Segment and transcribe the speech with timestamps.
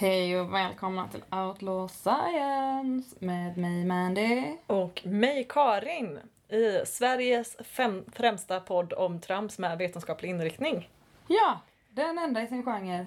[0.00, 4.56] Hej och välkomna till Outlaw Science med mig Mandy.
[4.66, 6.18] Och mig Karin
[6.48, 10.90] i Sveriges fem, främsta podd om trams med vetenskaplig inriktning.
[11.28, 13.06] Ja, den enda i sin genre.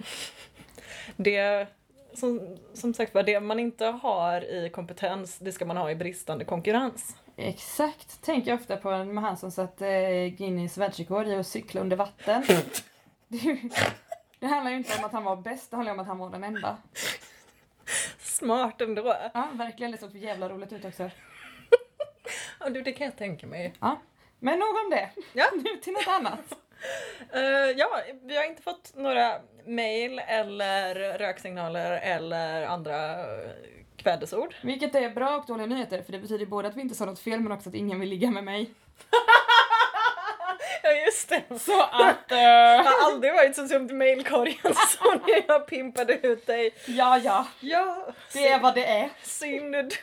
[1.16, 1.68] Det
[2.12, 5.96] som, som sagt var, det man inte har i kompetens, det ska man ha i
[5.96, 7.16] bristande konkurrens.
[7.36, 11.80] Exakt, tänker jag ofta på med han som satte eh, Guinness världsrekord i att cykla
[11.80, 12.44] under vatten.
[14.44, 16.30] Det, handlar ju inte om att han var bäst, det handlar om att han var
[16.30, 16.76] den enda.
[18.18, 19.16] Smart ändå.
[19.34, 19.92] Ja, verkligen.
[19.92, 21.10] Det såg för jävla roligt ut också.
[22.60, 23.74] Ja, du, det kan jag tänka mig.
[23.80, 24.00] Ja,
[24.38, 25.10] men nog om det.
[25.32, 25.44] Ja.
[25.64, 26.40] Nu till något annat.
[27.32, 33.50] Eh, ja, vi har inte fått några mail eller röksignaler eller andra uh,
[33.96, 34.54] kvädesord.
[34.62, 37.18] Vilket är bra och dåliga nyheter, för det betyder både att vi inte sa något
[37.18, 38.74] fel men också att ingen vill ligga med mig.
[40.84, 41.58] Ja, just det.
[41.58, 42.32] Så att...
[42.32, 44.56] eh, Jag har aldrig varit så tomt i mailkorgen
[44.88, 46.74] som när jag pimpade ut dig.
[46.86, 47.46] ja, ja.
[47.60, 49.10] Ja, Det är vad det är.
[49.22, 49.76] synd.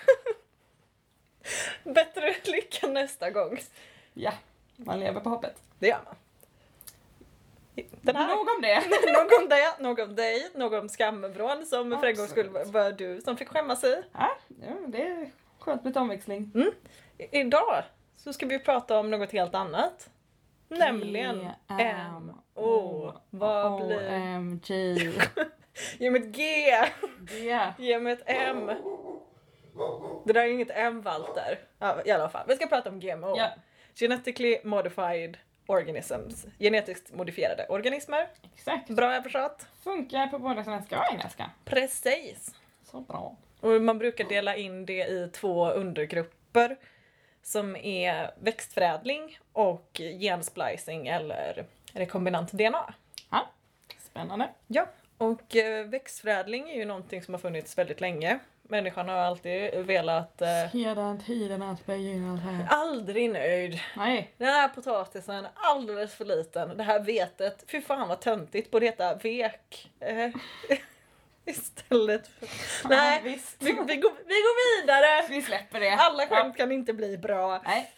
[1.83, 3.59] Bättre lycka nästa gång.
[4.13, 4.31] Ja,
[4.75, 5.55] man lever på hoppet.
[5.79, 6.15] Det gör man.
[8.01, 8.27] Den här.
[8.27, 8.79] Nog om det.
[9.13, 12.91] Nog om det, nog om dig, nog om skamvrån som för en gångs skull var
[12.91, 14.03] du som fick skämmas i.
[14.13, 14.29] Ja,
[14.87, 16.51] det är skönt med omväxling.
[17.17, 17.83] I- Idag
[18.17, 20.09] så ska vi prata om något helt annat.
[20.79, 24.15] Nämligen M, O, vad blir...
[24.15, 24.69] OMG.
[25.97, 26.71] Ge mig ett G!
[27.77, 28.71] Ge mig ett M!
[30.25, 31.59] Det där är inget M Walter.
[31.79, 33.37] Ja, I alla fall, vi ska prata om GMO.
[33.95, 36.45] Genetically modified organisms.
[36.59, 38.27] Genetiskt modifierade organismer.
[38.55, 38.89] Exakt.
[38.89, 39.67] Bra översatt.
[39.83, 41.49] Funkar på både svenska och engelska.
[41.65, 42.55] Precis.
[42.83, 43.35] Så bra.
[43.59, 46.77] Och man brukar dela in det i två undergrupper
[47.43, 52.93] som är växtförädling och gensplicing eller rekombinant DNA.
[53.29, 53.49] Ja.
[53.99, 54.49] Spännande.
[54.67, 54.85] Ja,
[55.17, 58.39] och eh, växtförädling är ju någonting som har funnits väldigt länge.
[58.63, 60.41] Människan har alltid velat...
[60.41, 62.67] Eh, Sedan tidernas begynnelse.
[62.69, 63.79] aldrig nöjd.
[63.97, 64.31] Nej.
[64.37, 66.77] Den här potatisen är alldeles för liten.
[66.77, 69.89] Det här vetet, fy fan vad töntigt, borde heta vek.
[71.45, 72.89] Eh, istället för...
[72.89, 73.95] Nej, vi, vi, går, vi
[74.35, 75.27] går vidare!
[75.29, 75.89] Vi släpper det.
[75.89, 77.61] Alla skämt kan inte bli bra.
[77.65, 77.91] Nej.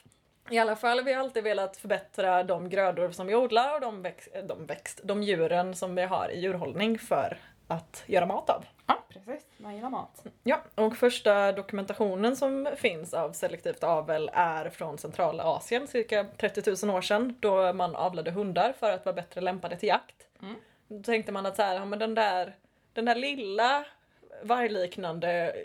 [0.49, 4.01] I alla fall, vi har alltid velat förbättra de grödor som vi odlar och de,
[4.01, 7.37] växt, de, växt, de djuren som vi har i djurhållning för
[7.67, 8.65] att göra mat av.
[8.87, 9.45] Ja, precis.
[9.57, 10.23] Man gillar mat.
[10.43, 16.95] Ja, och första dokumentationen som finns av selektivt avel är från Centralasien, cirka 30 000
[16.95, 20.27] år sedan, då man avlade hundar för att vara bättre lämpade till jakt.
[20.41, 20.55] Mm.
[20.87, 22.55] Då tänkte man att så här, ja, men den, där,
[22.93, 23.85] den där lilla
[24.43, 25.55] vargliknande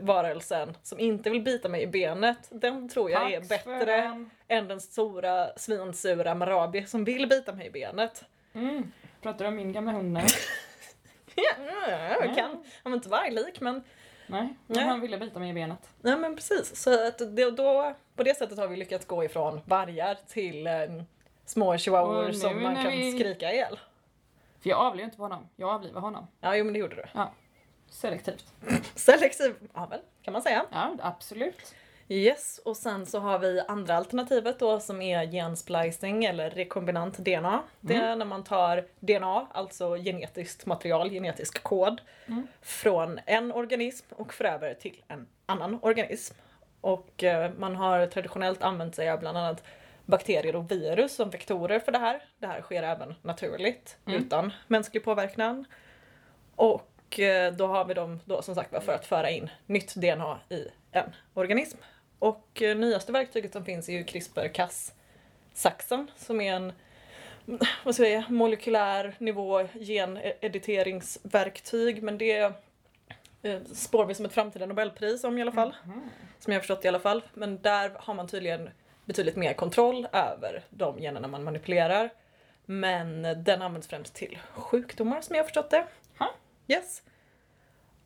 [0.00, 3.96] varelsen som inte vill bita mig i benet, den tror jag är Tack för bättre
[3.96, 4.30] den.
[4.48, 8.24] än den stora svinsura Marabi som vill bita mig i benet.
[8.54, 8.92] Mm.
[9.22, 10.20] Pratar du om min gamla hund nu?
[11.34, 11.90] Ja,
[12.24, 12.50] jag kan.
[12.82, 13.74] Han var inte varglik men
[14.26, 14.84] Nej, men Nej.
[14.84, 15.88] han ville bita mig i benet.
[16.00, 19.60] Nej men precis, så att det, då, på det sättet har vi lyckats gå ifrån
[19.64, 20.72] vargar till eh,
[21.46, 23.78] små chihuahuor som man kan vi- skrika ihjäl.
[24.62, 25.48] För jag avlivar inte på honom.
[25.56, 26.26] Jag avlivar honom.
[26.40, 27.02] Ja, jo men det gjorde du.
[27.90, 28.44] Selektivt.
[28.94, 30.64] Selektiv avel kan man säga.
[30.72, 31.74] Ja, absolut.
[32.08, 37.62] Yes, och sen så har vi andra alternativet då som är gensplicing eller rekombinant DNA.
[37.80, 42.46] Det är när man tar DNA, alltså genetiskt material, genetisk kod, Mm.
[42.62, 46.34] från en organism och för över till en annan organism.
[46.80, 49.64] Och eh, man har traditionellt använt sig av bland annat
[50.10, 52.22] bakterier och virus som vektorer för det här.
[52.38, 54.22] Det här sker även naturligt Mm.
[54.22, 55.64] utan mänsklig påverkan.
[56.56, 60.40] Och eh, då har vi dem då som sagt för att föra in nytt DNA
[60.48, 61.78] i en organism.
[62.18, 66.72] Och eh, nyaste verktyget som finns är ju CRISPR-Cas-saxen som är en
[67.84, 72.52] vad ska jag säga, molekylär nivå genediteringsverktyg men det
[73.42, 75.74] eh, spår vi som ett framtida nobelpris om i alla fall.
[75.84, 76.10] Mhm.
[76.38, 77.22] Som jag har förstått i alla fall.
[77.34, 78.70] Men där har man tydligen
[79.10, 82.10] betydligt mer kontroll över de generna man manipulerar.
[82.66, 85.86] Men den används främst till sjukdomar som jag har förstått det.
[86.18, 86.34] Ha.
[86.68, 87.02] Yes.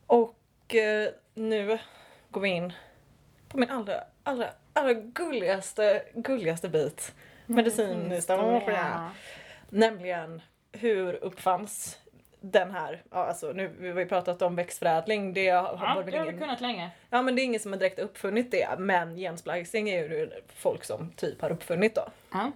[0.06, 1.78] Och eh, nu
[2.30, 2.72] går vi in
[3.48, 7.14] på min allra, allra, allra gulligaste, gulligaste bit.
[7.46, 9.10] Medicinhistoria.
[9.68, 10.42] Nämligen
[10.72, 11.98] hur uppfanns
[12.50, 16.18] den här, ja, alltså nu vi har ju pratat om växtförädling, det har Ja, det
[16.18, 16.90] har vi kunnat länge.
[17.10, 20.84] ja men det är ingen som har direkt uppfunnit det, men gensplicing är ju folk
[20.84, 22.08] som typ har uppfunnit då.
[22.32, 22.52] Ja.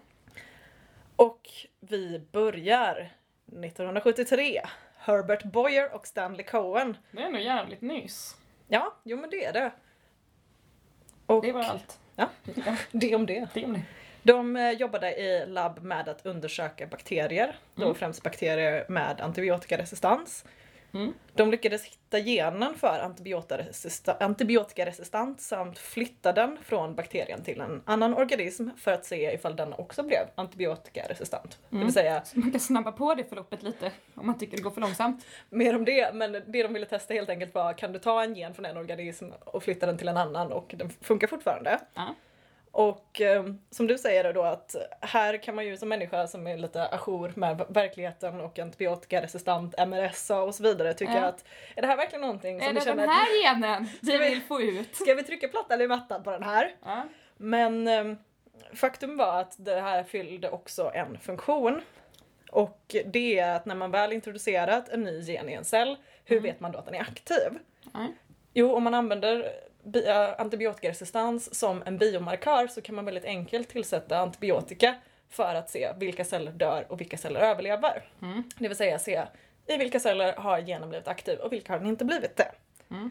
[1.16, 1.48] Och
[1.80, 3.10] vi börjar
[3.46, 4.60] 1973.
[4.98, 6.96] Herbert Boyer och Stanley Cohen.
[7.10, 8.36] Det är ändå jävligt nyss.
[8.68, 9.70] Ja, jo men det är det.
[11.26, 11.98] Och Det var allt.
[12.16, 12.28] Ja,
[12.90, 13.48] det om det.
[13.54, 13.82] Det om det.
[14.28, 17.94] De eh, jobbade i labb med att undersöka bakterier, då Mm.
[17.94, 20.44] främst bakterier med antibiotikaresistens.
[20.94, 21.12] Mm.
[21.34, 28.14] De lyckades hitta genen för antibiotikaresista- antibiotikaresistent samt flytta den från bakterien till en annan
[28.14, 31.58] organism för att se ifall den också blev antibiotikaresistent.
[31.68, 31.86] Det Mm.
[31.86, 34.70] vill säga, Så man kan snabba på det förloppet lite om man tycker det går
[34.70, 35.26] för långsamt.
[35.50, 38.34] mer om det, men det de ville testa helt enkelt var kan du ta en
[38.34, 41.78] gen från en organism och flytta den till en annan och den funkar fortfarande.
[41.94, 42.14] Ja.
[42.78, 46.56] Och eh, som du säger då att här kan man ju som människa som är
[46.56, 51.24] lite ajour med verkligheten och antibiotikaresistent MRSA och så vidare tycka Ja.
[51.24, 51.44] att
[51.76, 54.28] är det här verkligen någonting som Är du det känner den här genen vi vi-
[54.28, 54.96] vill få ut?
[54.96, 56.74] ska vi trycka platta eller mattan på den här?
[56.84, 57.02] Ja.
[57.36, 58.04] Men eh,
[58.74, 61.80] faktum var att det här fyllde också en funktion.
[62.50, 66.36] Och det är att när man väl introducerat en ny gen i en cell, hur
[66.36, 66.42] Mm.
[66.50, 67.58] vet man då att den är aktiv?
[67.94, 68.08] Nej.
[68.54, 69.52] Jo, om man använder
[69.96, 74.94] äh, antibiotikaresistens som en biomarkör så kan man väldigt enkelt tillsätta antibiotika
[75.30, 78.08] för att se vilka celler dör och vilka celler överlever.
[78.22, 78.42] Mm.
[78.56, 79.26] Det vill säga se
[79.66, 82.52] i vilka celler har genen blivit aktiv och vilka har den inte blivit det.
[82.90, 83.10] Mm.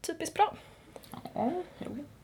[0.00, 0.54] Typiskt bra.
[1.34, 1.64] Jo.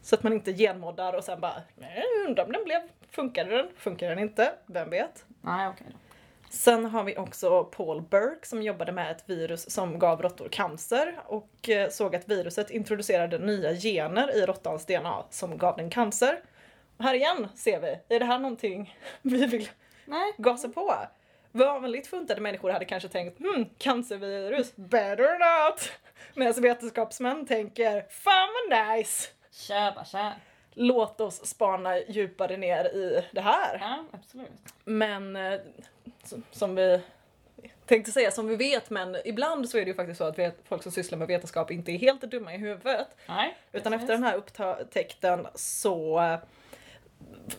[0.02, 2.80] Så att man inte genmoddar och sen bara nej, undrar om den blev,
[3.10, 3.68] funkade den?
[3.76, 4.52] Funkar den inte?
[4.66, 5.24] Vem vet?
[5.40, 6.07] Nej, okej då.
[6.50, 11.20] Sen har vi också Paul Burke som jobbade med ett virus som gav råttor cancer
[11.26, 16.40] och eh, såg att viruset introducerade nya gener i råttans DNA som gav den cancer.
[16.96, 19.68] Och här igen ser vi, är det här någonting vi vill
[20.04, 20.32] Nej.
[20.38, 20.94] gasa på?
[21.52, 25.92] Vanligt funtade människor hade kanske tänkt hmm, cancervirus, better not!
[26.34, 29.28] Medan vetenskapsmän tänker fan vad nice!
[29.50, 30.32] Kör bara, kör.
[30.74, 33.78] Låt oss spana djupare ner i det här.
[33.80, 34.74] Ja, absolut.
[34.84, 35.60] Men eh,
[36.50, 37.00] som, vi
[37.86, 40.82] tänkte säga, som vi vet, men ibland så är det ju faktiskt så att folk
[40.82, 43.08] som sysslar med vetenskap inte är helt dumma i huvudet.
[43.28, 43.56] Nej.
[43.72, 46.38] Utan efter den här upptäckten så eh,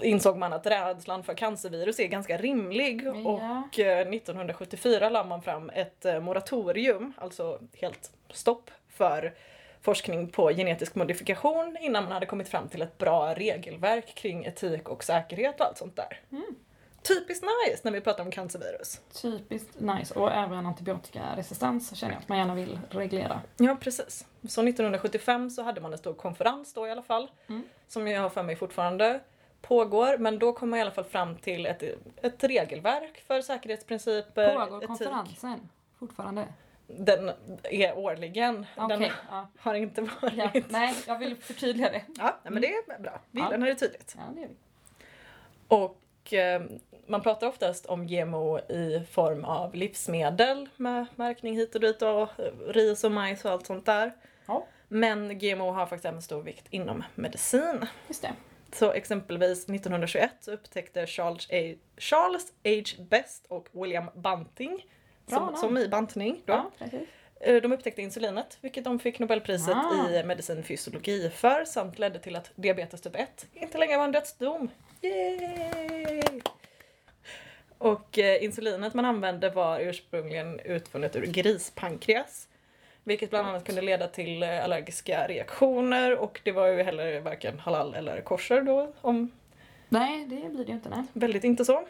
[0.01, 3.11] insåg man att rädslan för cancervirus är ganska rimlig Ja.
[3.11, 9.33] och eh, 1974 la man fram ett eh, moratorium, alltså helt stopp för
[9.81, 14.89] forskning på genetisk modifikation innan man hade kommit fram till ett bra regelverk kring etik
[14.89, 16.19] och säkerhet och allt sånt där.
[16.31, 16.55] Mm.
[17.13, 19.01] Typiskt nice när vi pratar om cancervirus.
[19.21, 20.13] Typiskt nice.
[20.19, 23.41] Och även antibiotikaresistens känner jag att man gärna vill reglera.
[23.57, 24.27] Ja, precis.
[24.47, 27.63] Så 1975 så hade man en stor konferens då i alla fall, Mm.
[27.87, 29.19] som jag har för mig fortfarande
[29.61, 31.83] pågår, men då kom man i alla fall fram till ett,
[32.21, 34.87] ett regelverk för säkerhetsprinciper, Pågår etik.
[34.87, 35.69] konferensen
[35.99, 36.47] fortfarande?
[36.87, 37.31] Den
[37.63, 38.65] är årligen.
[38.77, 38.97] Okej.
[38.99, 39.47] Den Ja.
[39.59, 40.33] har inte varit.
[40.35, 40.49] Ja.
[40.53, 42.01] Ja, Nej, jag vill förtydliga det.
[42.07, 43.11] nej, men det är bra.
[43.11, 43.19] Ja.
[43.31, 44.15] Bilden är det tydligt.
[44.17, 44.55] Ja, det är vi.
[45.67, 46.61] Och eh,
[47.09, 52.29] man pratar oftast om GMO i form av livsmedel med märkning hit och dit och
[52.67, 54.11] ris och majs och allt sånt där.
[54.45, 54.65] Ja.
[54.87, 57.85] Men GMO har faktiskt även stor vikt inom medicin.
[58.07, 58.31] Just det.
[58.73, 61.57] Så exempelvis 1921 så upptäckte Charles H.
[61.97, 63.03] Charles H.
[63.09, 64.85] Best och William Bunting,
[65.25, 66.85] Bra som, som i bantning då, Ja.
[67.41, 70.09] Eh, De upptäckte insulinet, vilket de fick Nobelpriset Ah.
[70.09, 74.69] i medicinfysiologi för, samt ledde till att diabetes typ 1 inte längre var en dödsdom.
[75.01, 76.41] Yay!
[77.79, 82.47] Och eh, insulinet man använde var ursprungligen utfunnet ur grispankreas.
[83.03, 87.59] Vilket bland annat kunde leda till eh, allergiska reaktioner och det var ju heller varken
[87.59, 89.31] halal eller kosher då, om
[89.89, 90.89] Nej, det blir det ju inte.
[90.89, 91.03] Nej.
[91.13, 91.85] väldigt inte så.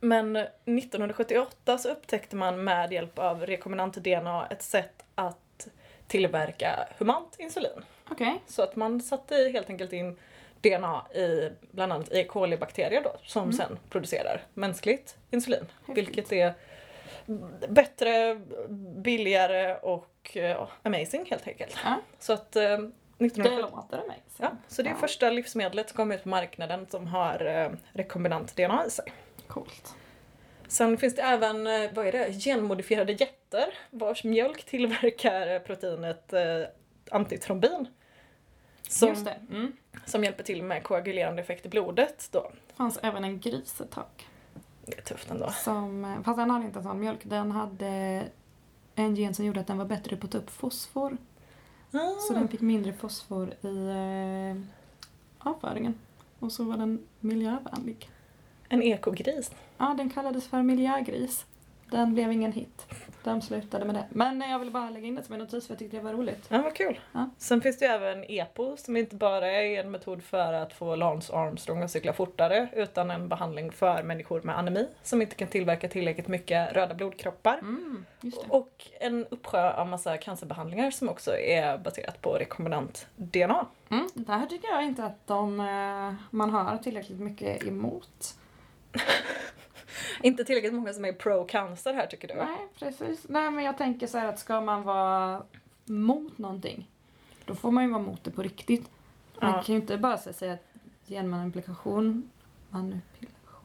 [0.00, 5.68] Men 1978 så upptäckte man med hjälp av rekombinant-DNA ett sätt att
[6.06, 7.84] tillverka humant insulin.
[8.10, 8.40] Okej.
[8.46, 10.16] Så att man satte helt enkelt in
[10.60, 12.24] DNA i bland annat E.
[12.28, 13.52] coli-bakterier då, som Mm.
[13.52, 15.66] sen producerar mänskligt insulin.
[15.86, 15.96] Häftigt.
[16.08, 16.54] Vilket är
[17.68, 18.40] bättre,
[18.96, 21.76] billigare och ja, amazing helt enkelt.
[21.84, 21.96] Ja.
[22.18, 24.22] Så att eh, Det 1970 låter amazing.
[24.38, 24.98] Ja, så det är Ja.
[25.00, 29.12] första livsmedlet som kommer ut på marknaden som har eh, rekombinant DNA i sig.
[29.46, 29.94] Coolt.
[30.68, 36.32] Sen finns det även, eh, vad är det, genmodifierade getter vars mjölk tillverkar eh, proteinet
[36.32, 36.42] eh,
[37.10, 37.86] antitrombin.
[38.90, 39.16] Som.
[39.50, 39.72] Mm.
[40.06, 42.50] som hjälper till med koagulerande effekt i blodet då.
[42.68, 44.28] Det fanns även en gris ett tag.
[44.86, 45.50] Det är tufft ändå.
[45.50, 47.20] Som, fast den hade inte en sån mjölk.
[47.22, 48.24] Den hade
[48.94, 51.16] en gen som gjorde att den var bättre på att ta upp fosfor.
[51.90, 54.62] Så Ah, den fick mindre fosfor i eh,
[55.38, 55.94] avföringen.
[56.38, 58.10] Och så var den miljövänlig.
[58.68, 59.50] en ekogris.
[59.78, 61.44] Ja, den kallades för miljögris.
[61.90, 62.86] Den blev ingen hit.
[63.24, 64.06] De slutade med det.
[64.10, 66.12] Men jag ville bara lägga in det som en notis för jag tyckte det var
[66.12, 66.46] roligt.
[66.48, 67.00] Ja, vad kul.
[67.12, 67.30] Ja.
[67.38, 70.96] Sen finns det ju även EPO som inte bara är en metod för att få
[70.96, 75.48] Lance Armstrong att cykla fortare utan en behandling för människor med anemi som inte kan
[75.48, 77.58] tillverka tillräckligt mycket röda blodkroppar.
[77.58, 78.04] Mm.
[78.48, 83.66] Och en uppsjö av massa cancerbehandlingar som också är baserat på rekombinant DNA.
[83.90, 88.34] Mm, det här tycker jag inte att de, eh, man har tillräckligt mycket emot.
[90.22, 92.34] Inte tillräckligt många som är pro-cancer här tycker du?
[92.34, 93.26] Nej, precis.
[93.28, 95.42] Nej, men jag tänker så här att ska man vara
[95.84, 96.90] mot någonting,
[97.44, 98.90] då får man ju vara mot det på riktigt.
[99.40, 99.62] Man Ja.
[99.62, 100.64] kan ju inte bara säga att
[101.08, 102.30] genmanipulation,
[102.70, 103.60] manipulation,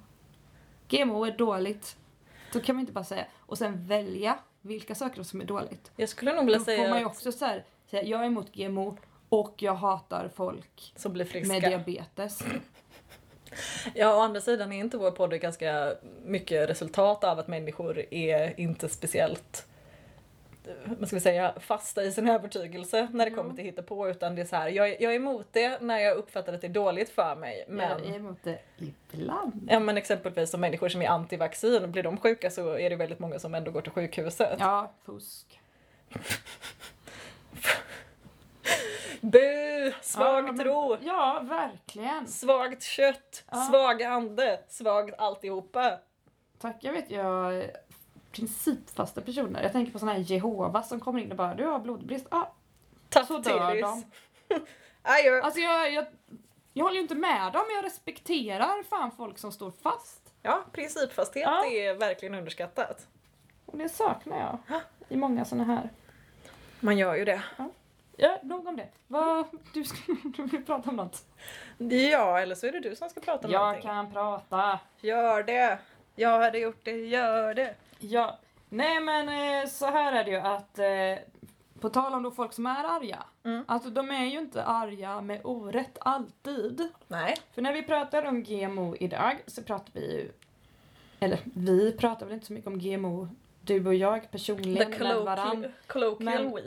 [0.90, 1.98] GMO är dåligt.
[2.54, 5.92] Då kan man inte bara säga, och sen välja vilka saker som är dåligt.
[5.96, 8.26] Jag skulle nog vilja Då säga får man ju också så här, säga, jag är
[8.26, 8.98] emot GMO
[9.30, 11.54] och jag hatar folk som blir friska.
[11.54, 12.44] med diabetes.
[13.94, 15.94] Ja, å andra sidan är inte vår podd ganska
[16.26, 19.68] mycket resultat av att människor är inte speciellt
[20.86, 23.38] vad ska vi säga, fasta i sin övertygelse när det Jo.
[23.38, 25.82] kommer till hitta på utan det är så här, jag, är- jag är emot det
[25.82, 27.66] när jag uppfattar att det är dåligt för mig.
[27.68, 28.60] Men, Jag är emot det
[29.12, 29.68] ibland.
[29.72, 33.20] ja, men exempelvis som människor som är antivaccin, blir de sjuka så är det väldigt
[33.20, 34.58] många som ändå går till sjukhuset.
[34.60, 35.60] Ja, fusk.
[39.22, 39.94] Bu!
[40.02, 40.98] Svag Ja, men- tro!
[41.02, 42.28] Ja, verkligen.
[42.28, 43.44] Svagt kött!
[43.52, 43.58] Ja.
[43.58, 44.60] Svag ande!
[44.70, 46.00] Svagt alltihopa!
[46.60, 47.64] Tack, jag vet jag
[48.32, 49.64] principfasta personer.
[49.64, 52.26] Jag tänker på såna här Jehova som kommer in och bara du har blodbrist.
[52.32, 52.46] Ah,
[53.10, 54.04] Tough så dör de.
[55.02, 55.42] Adjö!
[55.42, 56.06] Alltså jag, jag,
[56.74, 60.34] jag håller ju inte med dem, jag respekterar fan folk som står fast.
[60.42, 61.66] Ja, principfasthet Ja.
[61.66, 63.08] är verkligen underskattat.
[63.66, 64.80] Och det saknar jag
[65.10, 65.90] i många såna här.
[66.80, 67.42] Man gör ju det.
[67.58, 67.70] Ja,
[68.44, 68.88] nog om det.
[69.08, 71.26] Vad, du, ska, du vill prata om något?
[72.12, 73.82] Ja, eller så är det du som ska prata om Jag någonting.
[73.84, 74.80] kan prata.
[75.02, 75.80] Gör det!
[76.16, 77.76] Jag hade gjort det, gör det!
[78.00, 79.30] Ja, nej men
[79.64, 81.26] eh, så här är det ju att eh,
[81.82, 83.24] på tal om då folk som är arga.
[83.44, 83.64] Mm.
[83.68, 86.88] Alltså de är ju inte arga med orätt alltid.
[87.08, 87.36] Nej.
[87.54, 90.32] För när vi pratar om GMO idag så pratar vi ju,
[91.20, 93.28] eller vi pratar väl inte så mycket om GMO,
[93.62, 94.92] du och jag The personligen
[95.26, 95.50] varann.
[95.50, 96.62] colloquial, colloquial Men- we.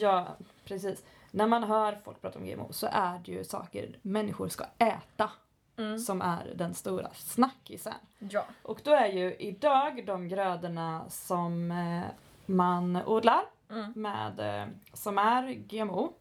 [0.00, 0.26] Ja,
[0.64, 1.04] precis.
[1.30, 5.30] När man hör folk prata om GMO så är det ju saker människor ska äta
[5.76, 5.98] Mm.
[5.98, 7.94] som är den stora snackisen.
[8.18, 8.44] Ja.
[8.62, 12.02] Och då är ju idag de grödorna som eh,
[12.46, 13.92] man odlar Mm.
[13.96, 16.12] med, eh, som är GMO.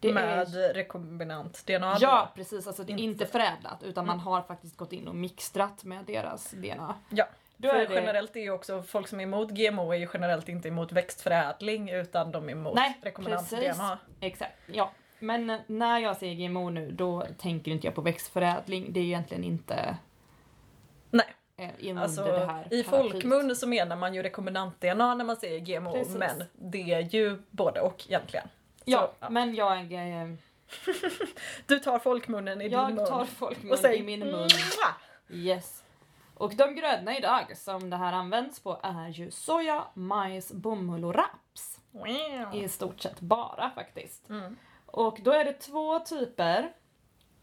[0.00, 1.96] Det Med är, rekombinant DNA.
[2.00, 4.26] ja precis, alltså det är Inte förädlat utan man Mm.
[4.26, 6.94] har faktiskt gått in och mixtrat med deras DNA.
[7.08, 7.24] Ja,
[7.70, 10.48] För är det, generellt är ju också folk som är emot GMO är ju generellt
[10.48, 13.76] inte emot växtförädling utan de är emot Nej, rekombinant precis.
[13.76, 13.98] DNA.
[14.20, 14.92] Exakt, ja.
[15.18, 18.92] Men när jag säger GMO nu då tänker inte jag på växtförädling.
[18.92, 19.96] Det är egentligen inte
[21.10, 21.26] Nej.
[21.56, 25.92] eh, Alltså, det här I folkmun så menar man ju rekombinant-DNA när man säger GMO
[25.92, 26.16] Precis.
[26.16, 28.48] men det är ju både och egentligen.
[28.84, 29.30] Ja, Så, ja.
[29.30, 30.28] men jag, eh,
[31.66, 34.30] Du tar folkmunnen i din jag mun tar folkmun och säger i min mun.
[34.32, 34.94] "Mwah!"
[35.28, 35.81] Yes.
[36.42, 41.14] Och de grödorna idag som det här används på är ju soja, majs, bomull och
[41.14, 41.80] raps.
[41.90, 42.54] Wow.
[42.54, 44.28] I stort sett bara faktiskt.
[44.28, 44.56] Mm.
[44.86, 46.72] Och då är det två typer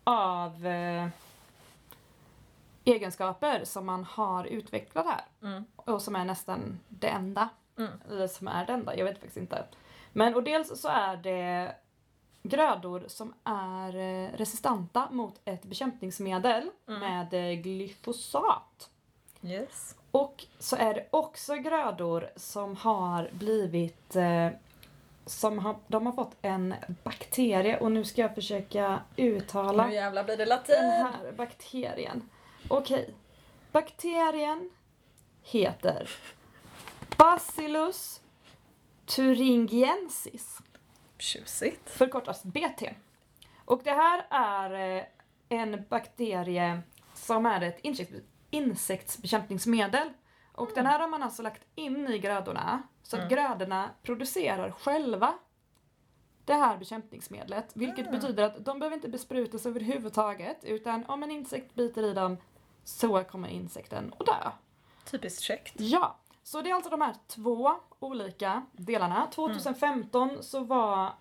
[0.03, 1.07] av eh,
[2.83, 5.49] egenskaper som man har utvecklat här.
[5.49, 5.65] Mm.
[5.75, 7.49] Och som är nästan det enda.
[7.77, 7.91] Mm.
[8.09, 9.65] Eller som är det enda, jag vet faktiskt inte.
[10.13, 11.75] Men och dels så är det
[12.49, 16.99] grödor som är eh, resistenta mot ett bekämpningsmedel Mm.
[16.99, 18.89] med eh, glyfosat.
[19.43, 19.95] Yes.
[20.11, 24.47] Och så är det också grödor som har blivit eh,
[25.25, 30.23] som har, de har fått en bakterie och nu ska jag försöka uttala Nu jävlar
[30.23, 30.75] blir det den latin.
[30.75, 32.29] här bakterien.
[32.67, 33.13] Okej.
[33.71, 34.69] Bakterien
[35.43, 36.09] heter
[37.17, 38.21] Bacillus
[39.05, 40.57] thuringiensis.
[41.19, 41.89] Tjusigt.
[41.89, 42.93] Förkortas BT.
[43.65, 45.03] Och det här är eh,
[45.49, 46.81] en bakterie
[47.13, 50.09] som är ett insekt- insektsbekämpningsmedel.
[50.53, 53.35] Och den här har man alltså lagt in i grödorna så att Mm.
[53.35, 55.33] grödorna producerar själva
[56.45, 57.71] det här bekämpningsmedlet.
[57.73, 58.19] Vilket Mm.
[58.19, 62.37] betyder att de behöver inte besprutas överhuvudtaget utan om en insekt biter i dem
[62.83, 64.51] så kommer insekten att dö.
[65.05, 65.73] Typiskt käckt.
[65.77, 66.15] Ja,
[66.49, 69.27] så det är alltså de här två olika delarna.
[69.35, 71.13] 2015 så var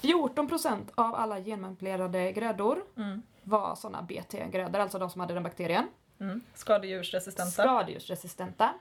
[0.00, 3.22] 14% av alla genmanipulerade grödor Mm.
[3.42, 5.88] var sådana BT-grödor, alltså de som hade den bakterien.
[6.20, 6.40] Mm.
[6.54, 7.50] Skadedjursresistenta.
[7.50, 8.74] Skadedjursresistenta.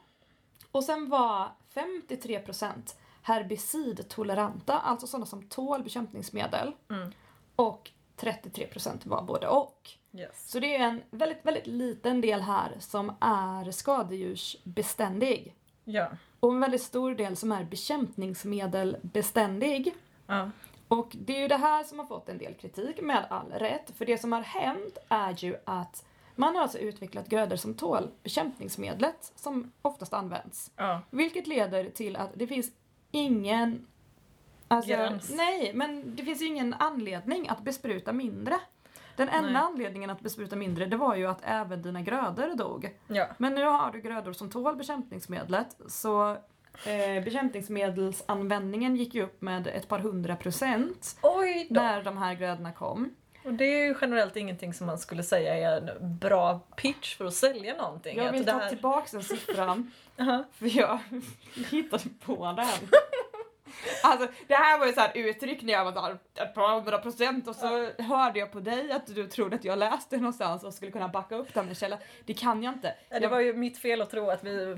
[0.71, 6.71] Och sen var 53% herbicidtoleranta, alltså sådana som tål bekämpningsmedel.
[6.89, 7.11] Mm.
[7.55, 9.89] Och 33% var både och.
[10.17, 10.51] Yes.
[10.51, 15.55] Så det är en väldigt, väldigt liten del här som är skadedjursbeständig.
[15.83, 16.07] Ja.
[16.39, 19.93] Och en väldigt stor del som är bekämpningsmedelbeständig.
[20.27, 20.51] ja.
[20.87, 23.91] Och det är ju det här som har fått en del kritik, med all rätt.
[23.97, 26.05] För det som har hänt är ju att
[26.35, 30.71] man har alltså utvecklat grödor som tål bekämpningsmedlet som oftast används.
[30.75, 31.01] ja.
[31.09, 32.71] Vilket leder till att det finns
[33.11, 33.87] ingen...
[34.67, 35.29] Alltså, Gräns.
[35.29, 38.59] nej, men det finns ju ingen anledning att bespruta mindre.
[39.17, 39.61] Den enda Nej.
[39.61, 42.89] anledningen att bespruta mindre det var ju att även dina grödor dog.
[43.07, 43.27] Ja.
[43.37, 46.31] Men nu har du grödor som tål bekämpningsmedlet så
[46.85, 51.17] eh, bekämpningsmedelsanvändningen gick ju upp med ett par hundra procent
[51.69, 53.15] när de här grödorna kom.
[53.45, 57.25] Och det är ju generellt ingenting som man skulle säga är en bra pitch för
[57.25, 58.17] att sälja någonting.
[58.17, 60.43] Jag vill ta här- tillbaks den siffran Jaha.
[60.51, 60.99] för jag
[61.69, 62.89] hittade på den.
[64.03, 67.47] Alltså det här var ju så här uttryck när jag var ett par hundra procent
[67.47, 70.91] och så hörde jag på dig att du trodde att jag läste någonstans och skulle
[70.91, 71.97] kunna backa upp den med källa.
[72.25, 72.95] Det kan jag inte.
[73.09, 74.77] Ja, det var ju mitt fel att tro att vi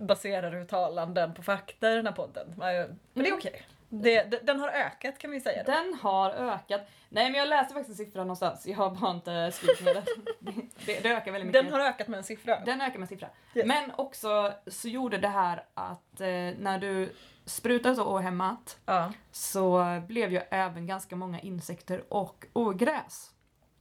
[0.00, 2.54] baserar uttalanden på fakta i den här podden.
[2.56, 2.96] Men Mm.
[3.14, 3.62] det är okej.
[3.92, 5.62] Det, det, den har ökat kan vi säga.
[5.62, 6.80] Den har ökat.
[7.08, 10.04] Nej men jag läste faktiskt en siffra någonstans, jag har bara inte skrivit ner den.
[10.40, 10.52] Det,
[10.86, 11.64] det, det ökar väldigt mycket.
[11.64, 12.60] Den har ökat med en siffra.
[12.66, 13.28] Den ökar med siffra.
[13.54, 13.66] Yes.
[13.66, 16.26] Men också så gjorde det här att eh,
[16.58, 17.12] när du
[17.50, 19.12] sprutar så ohämmat Ja.
[19.32, 23.30] så blev ju även ganska många insekter och ogräs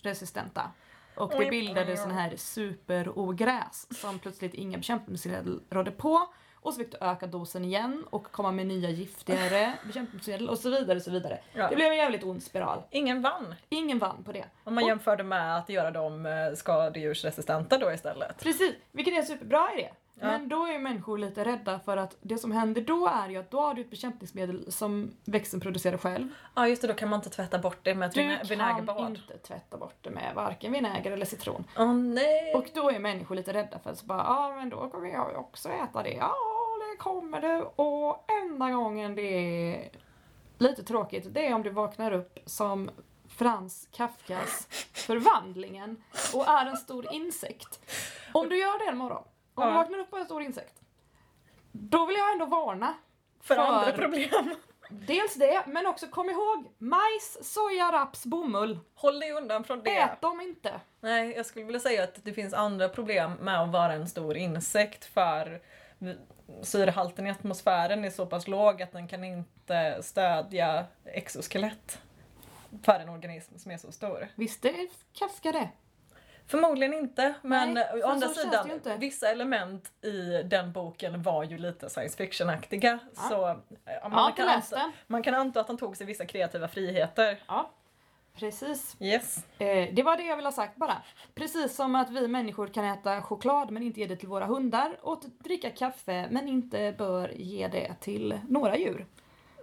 [0.02, 0.72] resistenta.
[1.16, 6.28] Och det bildades sån här superogräs som plötsligt inga bekämpningsmedel rådde på.
[6.62, 10.70] Och så fick du öka dosen igen och komma med nya giftigare bekämpningsmedel och så
[10.70, 10.96] vidare.
[10.98, 11.40] Och så vidare.
[11.54, 11.70] Ja.
[11.70, 12.84] Det blev en jävligt ond spiral.
[12.92, 13.56] Ingen vann.
[13.70, 14.46] Ingen vann på det.
[14.64, 18.44] Om man Och- jämförde med att göra dem eh, skadedjursresistenta då istället.
[18.44, 19.90] Precis, vilket är en superbra idé.
[20.22, 20.26] Ja.
[20.28, 23.52] Men då är människor lite rädda för att det som händer då är ju att
[23.52, 26.28] då har du ett bekämpningsmedel som växten producerar själv.
[26.56, 28.48] Ja just det, då kan man inte tvätta bort det med ett Du vinä- kan
[28.48, 29.10] vinägerbad.
[29.10, 31.64] inte tvätta bort det med varken vinäger eller citron.
[31.78, 32.54] Åh nej!
[32.56, 35.32] Och då är människor lite rädda för att så bara, ja men då kommer jag
[35.32, 36.14] ju också äta det.
[36.14, 36.36] Ja,
[36.92, 37.62] det kommer du.
[37.76, 39.90] Och enda gången det är
[40.58, 42.90] lite tråkigt, det är om du vaknar upp som
[43.28, 47.80] Frans Kafkas Förvandlingen och är en stor insekt.
[48.34, 49.24] Om du gör det en morgon,
[49.62, 49.78] om du Ja.
[49.78, 50.82] vaknar upp är en stor insekt,
[51.72, 52.94] då vill jag ändå varna
[53.42, 54.56] för, för- andra problem.
[54.92, 58.80] Dels det, men också kom ihåg, majs, soja, raps, bomull.
[58.96, 59.98] Håll dig undan från det.
[59.98, 60.80] Ät dem inte.
[61.02, 64.38] Nej, jag skulle vilja säga att det finns andra problem med att vara en stor
[64.38, 65.62] insekt för
[66.64, 72.02] syrehalten i atmosfären är så pass låg att den kan inte stödja exoskelett
[72.84, 74.28] för en organism som är så stor.
[74.36, 75.70] Visste Kafka det?
[76.50, 81.90] Förmodligen inte, men Nej, å andra sidan, vissa element i den boken var ju lite
[81.90, 83.00] science fiction-aktiga.
[83.16, 83.22] Ja.
[83.22, 83.42] Så
[84.10, 87.40] man, inte kan anta, man kan anta att han tog sig vissa kreativa friheter.
[87.48, 87.72] Ja,
[88.36, 88.96] precis.
[89.00, 89.46] Yes.
[89.58, 90.98] Eh, det var det jag ville ha sagt bara.
[91.36, 94.98] Precis som att vi människor kan äta choklad men inte ge det till våra hundar
[95.02, 99.06] och dricka kaffe men inte bör ge det till några djur.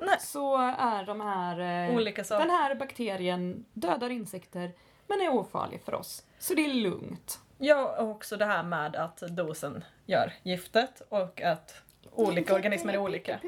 [0.00, 0.16] Nej.
[0.20, 1.88] Så är de här...
[1.90, 2.46] Eh, Olika saker.
[2.46, 4.72] den här bakterien dödar insekter
[5.06, 6.25] men är ofarlig för oss.
[6.38, 7.40] Så det är lugnt.
[7.58, 12.98] Ja, och också det här med att dosen gör giftet och att olika organismer är
[12.98, 13.40] olika.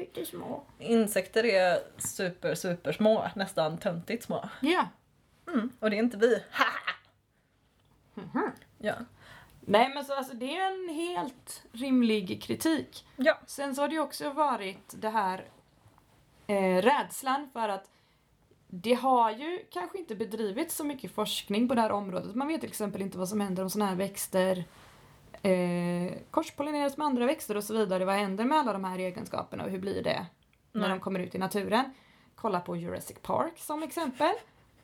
[0.79, 4.49] Insekter är super, super små, nästan töntigt små.
[4.61, 4.87] Ja.
[5.47, 5.69] Mm.
[5.79, 6.43] Och det är inte vi.
[8.13, 8.51] Mhm.
[8.77, 8.93] Ja.
[9.59, 13.05] Nej men så alltså det är en helt rimlig kritik.
[13.15, 13.37] Ja.
[13.45, 15.45] Sen så har det ju också varit det här
[16.47, 17.89] eh, rädslan för att
[18.71, 22.35] det har ju kanske inte bedrivits så mycket forskning på det här området.
[22.35, 24.63] Man vet till exempel inte vad som händer om sådana här växter
[25.41, 28.05] eh, korspollineras med andra växter och så vidare.
[28.05, 30.25] Vad händer med alla de här egenskaperna och hur blir det
[30.71, 30.89] när Nej.
[30.89, 31.93] de kommer ut i naturen?
[32.35, 34.33] Kolla på Jurassic Park som exempel.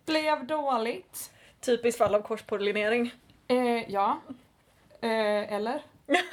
[0.05, 1.31] Blev dåligt.
[1.59, 3.11] Typiskt fall av korspollinering.
[3.47, 4.19] Eh, ja.
[5.01, 5.81] Eh, eller?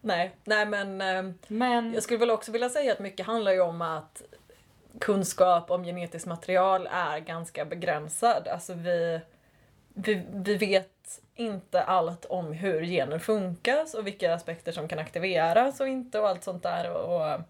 [0.00, 3.60] Nej, nej men eh, Men jag skulle väl också vilja säga att mycket handlar ju
[3.60, 4.22] om att
[5.02, 8.48] kunskap om genetiskt material är ganska begränsad.
[8.48, 9.20] Alltså vi,
[9.94, 15.80] vi, vi vet inte allt om hur gener funkar och vilka aspekter som kan aktiveras
[15.80, 17.40] och inte och allt sånt där och, och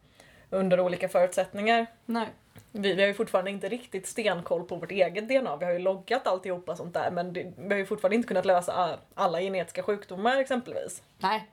[0.50, 1.86] under olika förutsättningar.
[2.06, 2.28] nej.
[2.74, 5.56] Vi, vi har ju fortfarande inte riktigt stenkoll på vårt eget DNA.
[5.56, 8.44] Vi har ju loggat alltihopa sånt där men det, vi har ju fortfarande inte kunnat
[8.44, 11.02] lösa alla genetiska sjukdomar exempelvis.
[11.18, 11.48] Nej.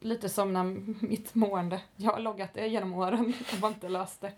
[0.00, 0.64] Lite som när
[1.06, 1.80] mitt mående.
[1.96, 3.32] Jag har loggat det genom åren.
[3.52, 4.32] Jag har inte löst det.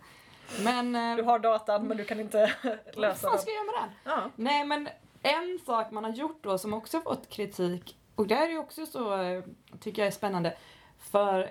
[0.64, 0.96] Men...
[0.96, 3.40] eh, Du har datan men du kan inte vad lösa fan den.
[3.40, 4.12] ska jag göra med den?
[4.12, 4.30] Ja.
[4.36, 4.88] Nej men
[5.22, 8.86] en sak man har gjort då som också fått kritik och det är ju också
[8.86, 9.42] så, eh,
[9.80, 10.56] tycker jag är spännande.
[10.98, 11.50] För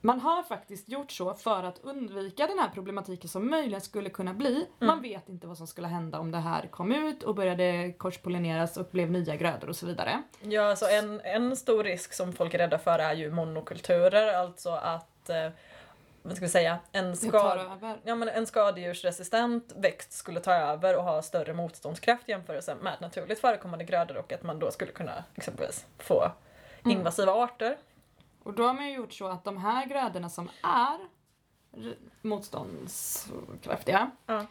[0.00, 4.34] man har faktiskt gjort så för att undvika den här problematiken som möjligen skulle kunna
[4.34, 4.66] bli.
[4.78, 8.76] Man vet inte vad som skulle hända om det här kom ut och började korspollineras
[8.76, 10.22] och blev nya grödor och så vidare.
[10.40, 14.70] Ja, alltså en, en stor risk som folk är rädda för är ju monokulturer, alltså
[14.70, 15.48] att eh,
[16.26, 21.04] vad ska vi säga, en, skad, ja, men en skadedjursresistent växt skulle ta över och
[21.04, 25.86] ha större motståndskraft jämfört med naturligt förekommande grödor och att man då skulle kunna exempelvis
[25.98, 26.32] få
[26.84, 26.98] Mm.
[26.98, 27.76] invasiva arter.
[28.42, 30.98] Och då har man ju gjort så att de här grödorna som är
[32.22, 34.46] motståndskraftiga, Ja.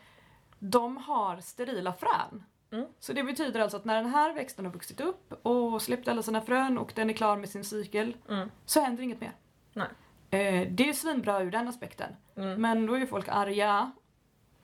[0.60, 2.44] de har sterila frön.
[2.72, 2.86] Mm.
[3.00, 6.24] Så det betyder alltså att när den här växten har vuxit upp och släppt alla
[6.24, 8.52] sina frön och den är klar med sin cykel Mm.
[8.66, 9.32] så händer inget mer.
[9.74, 9.88] Nej.
[10.36, 12.16] Eh, det är svinbra ur den aspekten.
[12.36, 12.62] Mm.
[12.62, 13.92] Men då är ju folk arga.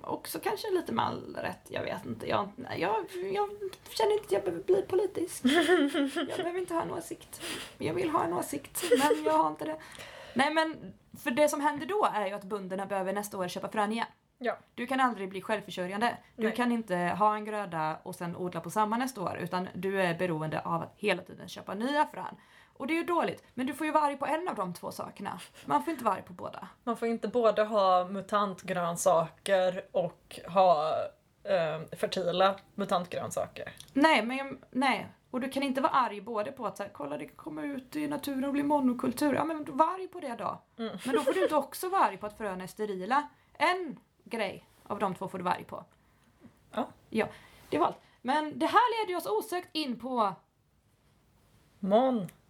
[0.01, 2.29] Också kanske lite med all rätt, jag vet inte.
[2.29, 2.95] Jag, jag,
[3.34, 3.49] jag
[3.89, 5.45] känner inte att jag behöver bli politisk.
[6.15, 7.41] Jag behöver inte ha en åsikt.
[7.77, 9.77] Jag vill ha en åsikt, men jag har inte det.
[10.34, 13.69] Nej men, för det som händer då är ju att bönderna behöver nästa år köpa
[13.69, 14.07] frön igen.
[14.38, 14.57] Ja.
[14.75, 16.17] Du kan aldrig bli självförsörjande.
[16.36, 16.55] Du Nej.
[16.55, 20.17] kan inte ha en gröda och sen odla på samma nästa år utan du är
[20.17, 22.36] beroende av att hela tiden köpa nya frön.
[22.82, 24.74] Och det är ju dåligt, men du får ju vara arg på en av de
[24.74, 25.39] två sakerna.
[25.65, 26.67] Man får inte vara arg på båda.
[26.84, 30.94] Man får inte både ha mutantgrönsaker och ha
[31.44, 33.74] eh, fertila mutantgrönsaker.
[33.94, 35.08] Nej, men jag- nej.
[35.32, 37.63] Och du kan inte vara arg både på att så här, kolla det kan komma
[37.63, 39.34] ut i naturen och bli monokultur.
[39.34, 40.62] Ja men var arg på det då.
[40.84, 40.98] Mm.
[41.06, 43.30] Men då får du inte också vara arg på att fröna är sterila.
[43.54, 45.86] En grej av de två får du vara arg på.
[46.72, 46.88] Ja.
[47.10, 47.28] Ja,
[47.70, 47.98] det var allt.
[48.22, 50.34] Men det här leder oss osökt in på,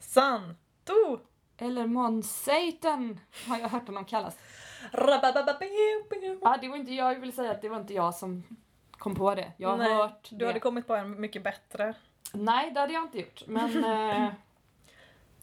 [0.01, 1.19] Monsanto!
[1.57, 4.37] eller Monsaten har jag hört honom kallas.
[6.41, 8.43] Ja, det var inte jag, jag vill säga att det var inte jag som
[8.91, 9.51] kom på det.
[9.57, 10.45] Jag har Nej, hört Du det.
[10.45, 11.93] hade kommit på en mycket bättre.
[12.33, 13.43] Nej, det hade jag inte gjort.
[13.47, 14.27] Men eh,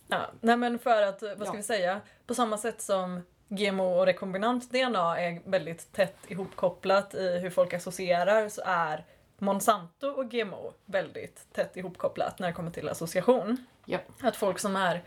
[0.09, 1.53] Ja, nej men för att, vad ska Ja.
[1.53, 7.39] vi säga, på samma sätt som GMO och rekombinant DNA är väldigt tätt ihopkopplat i
[7.39, 9.05] hur folk associerar så är
[9.39, 13.67] Monsanto och GMO väldigt tätt ihopkopplat när det kommer till association.
[13.91, 13.99] Ja.
[14.21, 15.03] Att folk som är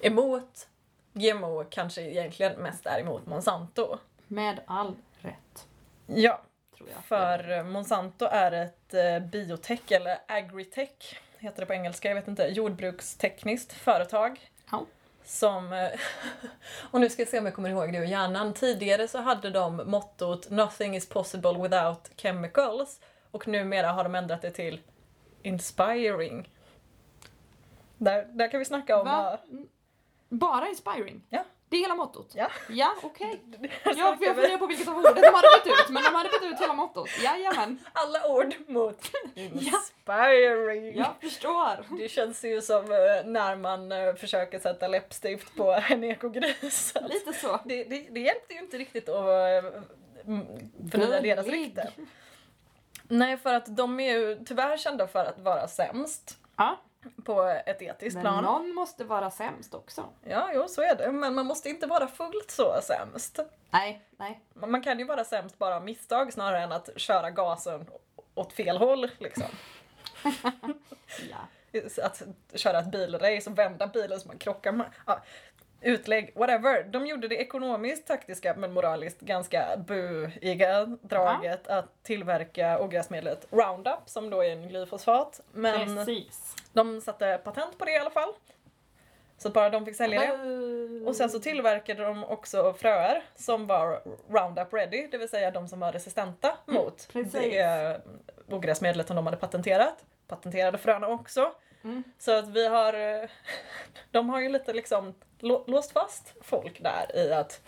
[0.00, 0.68] emot
[1.12, 3.98] GMO kanske egentligen mest är emot Monsanto.
[4.26, 5.68] med all rätt,
[6.06, 6.40] Ja,
[6.76, 7.04] tror jag.
[7.04, 12.44] för Monsanto är ett eh, biotech, eller agritech heter det på engelska, jag vet inte,
[12.46, 14.50] jordbrukstekniskt företag.
[14.70, 14.84] Ja.
[15.24, 15.90] Som, eh,
[16.90, 18.54] och nu ska jag se om jag kommer ihåg det ur hjärnan.
[18.54, 24.42] Tidigare så hade de mottot “Nothing is possible without chemicals” och numera har de ändrat
[24.42, 24.80] det till
[25.42, 26.48] “Inspiring”.
[28.00, 29.06] Där, där kan vi snacka om...
[29.06, 29.32] Va?
[29.32, 29.38] eh.
[30.28, 31.22] Bara inspiring?
[31.30, 31.44] Ja.
[31.68, 32.32] Det är hela mottot?
[32.34, 32.50] Ja.
[32.68, 33.40] Ja, okej.
[33.84, 36.14] Ja, för jag vi funderar på vilket av orden de hade bytt ut, men de
[36.14, 37.08] hade bytt ut hela mottot.
[37.24, 40.98] Jajamän, Alla ord mot “Inspiring”.
[40.98, 41.96] jag förstår.
[41.98, 46.94] Det känns ju som eh, när man eh, försöker sätta läppstift på en ekogris.
[47.08, 47.60] Lite så.
[47.64, 49.82] Det, det, det hjälpte ju inte riktigt att uh,
[50.92, 51.92] förnya deras rykte.
[53.08, 56.80] Nej, för att de är ju tyvärr kända för att vara sämst Ja,
[57.24, 58.44] på ett etiskt men plan.
[58.44, 60.04] någon måste vara sämst också.
[60.24, 61.12] Ja, jo, så är det.
[61.12, 63.38] Men man måste inte vara fullt så sämst.
[63.70, 64.40] Nej, nej.
[64.54, 67.86] Man kan ju vara sämst bara av misstag snarare än att köra gasen
[68.34, 69.10] åt fel håll.
[69.18, 69.46] Liksom.
[71.30, 71.38] Ja.
[72.02, 72.22] att
[72.54, 74.92] köra ett bilrace och vända bilen så man krockar.
[75.06, 75.22] Ja,
[75.80, 76.84] utlägg, whatever.
[76.84, 84.30] De gjorde det ekonomiskt, taktiska men moraliskt ganska buiga draget att tillverka ogräsmedlet Roundup som
[84.30, 85.40] då är en glyfosfat.
[85.52, 86.56] Men Precis.
[86.72, 88.32] de satte patent på det i alla fall.
[89.38, 91.06] Så att bara de fick sälja det.
[91.06, 95.68] Och sen så tillverkade de också fröer som var Roundup ready, det vill säga de
[95.68, 97.32] som var resistenta mot precis.
[97.32, 98.00] det
[98.48, 100.04] ogräsmedlet som de hade patenterat.
[100.26, 101.52] Patenterade fröna också.
[101.84, 102.02] Mm.
[102.18, 103.28] Så att vi har, eh,
[104.10, 107.60] de har ju lite liksom lå- låst fast folk där i att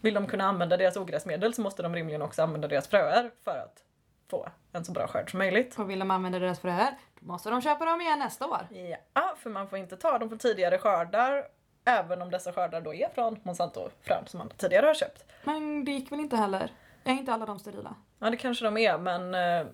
[0.00, 3.58] vill de kunna använda deras ogräsmedel så måste de rimligen också använda deras fröer för
[3.58, 3.82] att
[4.30, 5.78] få en så bra skörd som möjligt.
[5.78, 8.66] Och vill de använda deras fröer, då måste de köpa dem igen nästa år.
[9.14, 11.44] Ja, för man får inte ta dem från tidigare skördar
[11.84, 15.24] även om dessa skördar då är från Monsanto-frön som man tidigare har köpt.
[15.44, 16.70] Men det gick väl inte heller?
[17.04, 17.94] Är inte alla de sterila?
[18.18, 19.66] Ja, det kanske de är, men eh,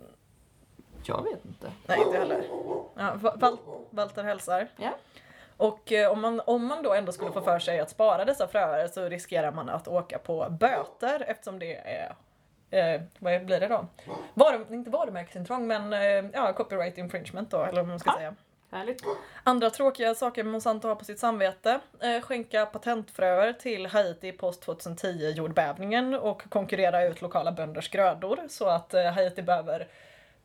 [1.04, 1.72] Jag vet inte.
[1.86, 2.39] nej, inte heller.
[3.00, 3.58] Ja, Va- Val-
[3.90, 4.68] Walter hälsar.
[4.76, 4.90] Ja.
[5.56, 8.48] Och eh, om, man, om man då ändå skulle få för sig att spara dessa
[8.48, 12.14] fröer så riskerar man att åka på böter eftersom det är
[12.72, 13.86] Eh, vad blir det då?
[14.34, 18.16] Var, inte varumärkesintrång men eh, ja, copyright infringement då, eller vad man ska Ja.
[18.16, 18.34] säga.
[18.72, 19.02] Härligt.
[19.44, 21.80] Andra tråkiga saker Monsanto har på sitt samvete.
[22.00, 28.68] Eh, skänka patentfröer till Haiti post 2010 jordbävningen och konkurrera ut lokala bönders grödor så
[28.68, 29.88] att eh, Haiti behöver,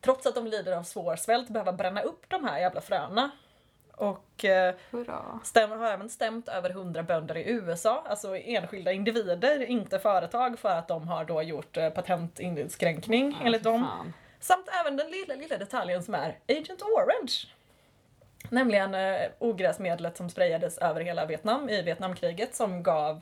[0.06, 3.30] trots att de lider av svår svält, behöva bränna upp de här jävla fröna.
[3.92, 4.74] Och eh,
[5.42, 10.68] stäm, har även stämt över 100 bönder i USA, alltså enskilda individer, inte företag, för
[10.68, 13.84] att de har då gjort eh, patentinskränkning enligt Ja, fy dem.
[13.88, 14.12] fan.
[14.40, 17.32] Samt även den lilla, lilla detaljen som är Agent Orange.
[18.50, 23.20] Nämligen eh, ogräsmedlet som sprayades över hela Vietnam i Vietnamkriget som gav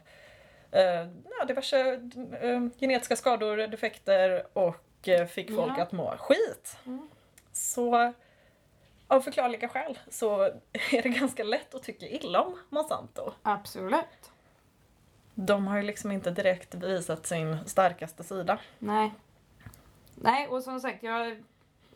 [0.71, 1.07] eh,
[1.49, 2.01] diverse
[2.41, 4.77] eh, genetiska skador, defekter och
[5.09, 5.83] eh, fick folk Ja.
[5.83, 6.77] att må skit.
[6.87, 7.09] Mm.
[7.53, 8.13] Så
[9.09, 10.43] av förklarliga skäl så
[10.93, 13.33] är det ganska lätt att tycka illa om Monsanto.
[13.43, 14.31] Absolut.
[15.35, 18.59] De har ju liksom inte direkt visat sin starkaste sida.
[18.79, 19.13] Nej.
[20.15, 21.43] Nej, och som sagt, jag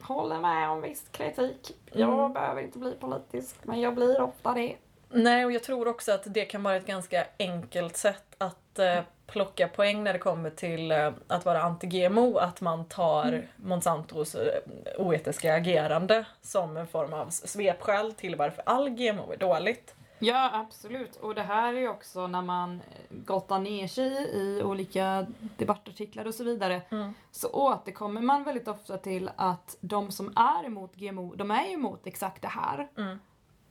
[0.01, 1.77] håller med om viss kritik.
[1.92, 2.33] Jag Mm.
[2.33, 4.77] behöver inte bli politisk, men jag blir ofta det.
[5.11, 9.01] Nej, och jag tror också att det kan vara ett ganska enkelt sätt att eh,
[9.29, 12.38] plocka poäng när det kommer till eh, att vara anti-GMO.
[12.38, 14.61] Att man tar Monsantos eh,
[14.99, 19.95] oetiska agerande som en form av svepskäl till varför all GMO är dåligt.
[20.19, 21.17] Ja, absolut.
[21.17, 26.27] Och det här är ju också när man eh, gottar ner sig i olika debattartiklar
[26.27, 26.83] och så vidare.
[26.91, 27.14] Mm.
[27.31, 31.73] Så återkommer man väldigt ofta till att de som är emot GMO, de är ju
[31.73, 32.88] emot exakt det här.
[32.97, 33.19] Mm.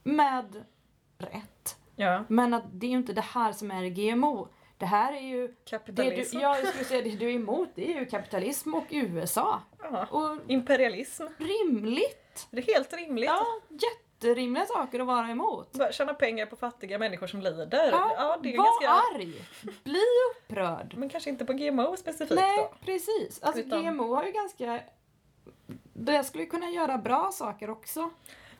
[0.03, 0.63] Med
[1.17, 1.77] rätt.
[1.95, 4.47] Ja, Men att det är ju inte det här som är GMO.
[4.77, 5.47] Det här är ju...
[5.47, 6.39] Det du, kapitalism.
[6.39, 9.61] ja, jag skulle säga det du är emot, det är ju kapitalism och USA.
[9.79, 10.05] Ja.
[10.11, 11.25] Och Imperialism.
[11.37, 12.47] rimligt!
[12.51, 13.29] Det är helt rimligt.
[13.29, 15.73] Ja, jätterimliga saker att vara emot.
[15.73, 17.89] Bara Tjäna pengar på fattiga människor som lider.
[17.91, 19.15] Ja, det är var ganska...
[19.15, 19.33] arg!
[19.83, 20.03] Bli
[20.35, 20.93] upprörd!
[20.97, 22.73] Men kanske inte på GMO specifikt Nej, då.
[22.85, 23.39] precis.
[23.41, 24.79] Alltså Utan- GMO har ju ganska...
[25.93, 28.09] Det skulle ju kunna göra bra saker också.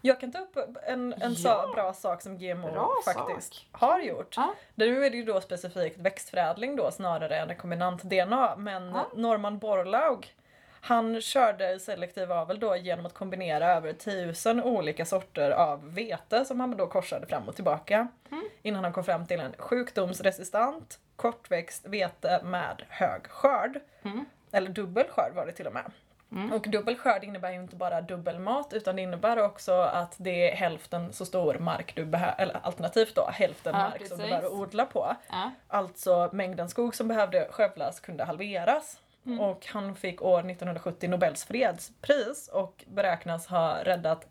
[0.07, 1.35] Jag kan ta upp en, en Ja.
[1.35, 3.65] sa- bra sak som GMO Bra faktiskt sak.
[3.71, 4.33] har gjort.
[4.37, 4.53] Ja.
[4.75, 8.55] Nu är det ju då specifikt växtförädling då snarare än rekombinant DNA.
[8.55, 9.07] Men Ja.
[9.15, 10.33] Norman Borlaug
[10.81, 16.59] han körde selektiv avel då genom att kombinera över tusen olika sorter av vete som
[16.59, 18.07] han då korsade fram och tillbaka.
[18.31, 18.43] Mm.
[18.61, 23.79] Innan han kom fram till en sjukdomsresistant kortväxt vete med hög skörd.
[24.03, 24.25] Mm.
[24.51, 25.91] Eller dubbel skörd var det till och med.
[26.31, 26.53] Mm.
[26.53, 30.51] Och dubbel skörd innebär ju inte bara dubbel mat utan det innebär också att det
[30.51, 34.23] är hälften så stor mark du behöver, eller alternativt då hälften Ja, mark som du
[34.23, 34.29] precis.
[34.29, 35.15] behöver odla på.
[35.29, 35.51] Ja.
[35.67, 38.99] Alltså mängden skog som behövde skövlas kunde halveras.
[39.25, 39.39] Mm.
[39.39, 44.27] Och han fick år 1970 Nobels fredspris och beräknas ha räddat,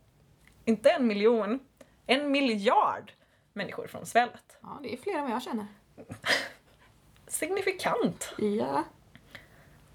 [0.65, 1.61] inte en miljon,
[2.07, 3.13] en miljard
[3.53, 4.59] människor från svält.
[4.63, 5.67] ja, det är fler än vad jag känner.
[7.27, 8.35] Signifikant!
[8.39, 8.85] Ja.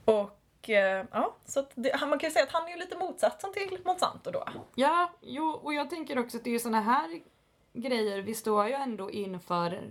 [0.05, 3.53] Och eh, ja, så det, man kan ju säga att han är ju lite motsatsen
[3.53, 4.43] till Monsanto då.
[4.75, 7.21] Ja, jo, och jag tänker också att det är såna här
[7.73, 9.81] grejer, vi står ju ändå inför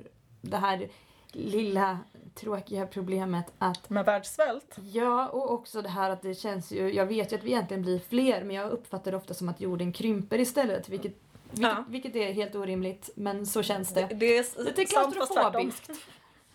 [0.40, 0.88] det här
[1.32, 1.98] lilla
[2.34, 4.76] tråkiga problemet att Med världssvält.
[4.92, 7.82] Ja, och också det här att det känns ju, jag vet ju att vi egentligen
[7.82, 11.12] blir fler men jag uppfattar det ofta som att jorden krymper istället vilket,
[11.50, 11.84] vilket, Ja.
[11.88, 14.08] vilket är helt orimligt men så känns det.
[14.14, 15.34] Det är Lite sant fast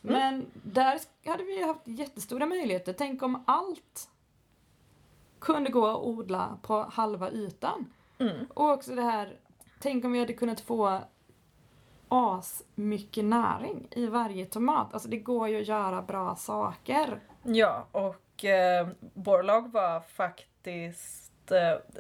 [0.08, 0.56] klaustrofobiskt.
[0.64, 1.00] Men där
[1.32, 2.94] hade vi haft jättestora möjligheter.
[2.94, 4.10] Tänk om allt
[5.40, 7.86] kunde gå att odla på halva ytan.
[8.20, 8.46] Mm.
[8.54, 9.38] Och också det här,
[9.80, 11.02] tänk om vi hade kunnat få
[12.08, 14.94] as mycket näring i varje tomat.
[14.94, 17.20] Alltså det går ju att göra bra saker.
[17.44, 21.25] Ja, och eh, Borlaug var faktiskt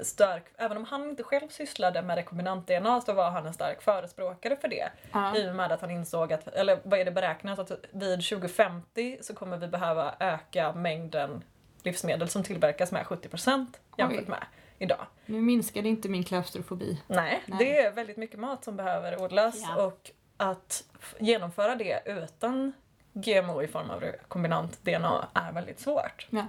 [0.01, 4.55] stark, även om han inte själv sysslade med rekombinant-DNA så var han en stark förespråkare
[4.55, 4.89] för det.
[5.11, 5.37] Ja.
[5.37, 9.17] I och med att han insåg att, eller vad är det beräknat, att vid 2050
[9.21, 11.43] så kommer vi behöva öka mängden
[11.83, 13.65] livsmedel som tillverkas med 70%
[13.97, 14.25] jämfört Oj.
[14.29, 14.45] med
[14.79, 15.05] idag.
[15.25, 17.01] Nu minskade inte min klaustrofobi.
[17.07, 17.57] Nej, Nej.
[17.59, 19.83] det är väldigt mycket mat som behöver odlas Ja.
[19.83, 20.83] och att
[21.19, 22.73] genomföra det utan
[23.13, 26.27] GMO i form av rekombinant DNA är väldigt svårt.
[26.29, 26.45] Ja,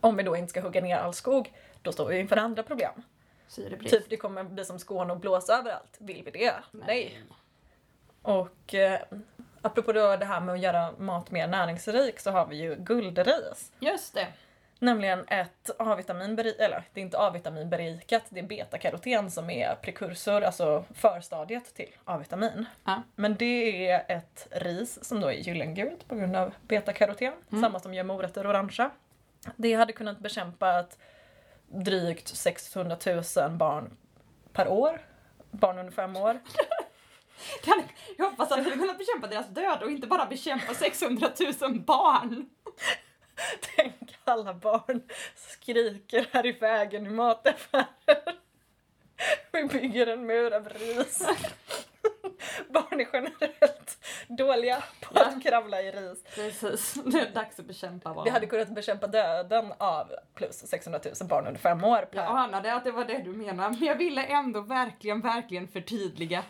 [0.00, 1.52] Om vi då inte ska hugga ner all skog,
[1.86, 2.92] då står vi inför andra problem.
[3.48, 3.94] syrebrist.
[3.94, 5.96] Typ det kommer bli som Skåne och blåsa överallt.
[5.98, 6.54] Vill vi det?
[6.70, 7.22] Nej.
[8.22, 9.00] Och eh,
[9.62, 13.72] apropå då det här med att göra mat mer näringsrik så har vi ju guldris.
[13.80, 14.26] Just det.
[14.78, 20.84] Nämligen ett A-vitaminberikat, eller det är inte A-vitaminberikat, det är betakaroten som är prekursor, alltså
[20.94, 22.66] förstadiet till A-vitamin.
[22.84, 23.02] Ja.
[23.14, 27.62] Men det är ett ris som då är gyllengult på grund av betakaroten, Mm.
[27.62, 28.90] samma som gör morötter orangea.
[29.56, 30.98] Det hade kunnat bekämpa ett
[31.68, 32.96] drygt 600
[33.36, 33.96] 000 barn
[34.52, 35.00] per år,
[35.50, 36.40] barn under fem år.
[37.62, 37.82] Kan-
[38.18, 42.48] Jag hoppas att vi kunnat bekämpa deras död och inte bara bekämpa 600 000 barn.
[43.76, 45.02] Tänk alla barn
[45.36, 47.84] skriker här i vägen i mataffären.
[49.52, 51.28] Vi bygger en mur av ris.
[52.68, 56.24] Barn är generellt dåliga på att kravla i ris.
[56.34, 58.24] Precis, det är dags att bekämpa barn.
[58.24, 62.02] Vi hade kunnat bekämpa döden av plus 600 000 barn under fem år.
[62.12, 62.18] Per.
[62.18, 66.42] Jag anade att det var det du menade, men jag ville ändå verkligen, verkligen förtydliga.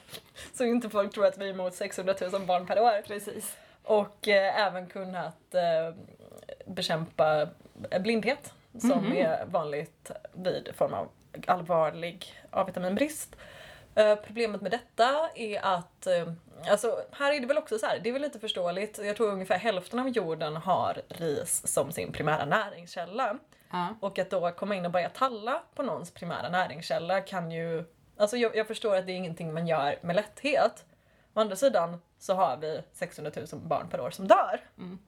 [0.55, 3.03] Så inte folk tror att vi är emot 600 000 barn per år.
[3.03, 3.57] Precis.
[3.83, 5.95] Och eh, även kunnat eh,
[6.66, 7.49] bekämpa
[8.01, 9.12] blindhet som Mhm.
[9.16, 11.09] är vanligt vid form av
[11.47, 13.37] allvarlig A-vitaminbrist.
[13.97, 16.33] Eh, problemet med detta är att, eh,
[16.71, 19.33] alltså här är det väl också så här, det är väl lite förståeligt, jag tror
[19.33, 23.39] ungefär hälften av jorden har ris som sin primära näringskälla.
[23.71, 23.89] Ja.
[24.01, 27.85] Och att då komma in och börja talla på någons primära näringskälla kan ju...
[28.17, 30.85] Alltså jag, jag förstår att det är ingenting man gör med lätthet.
[31.35, 34.61] Å andra sidan så har vi 600 000 barn per år som dör.
[34.79, 34.99] Mm.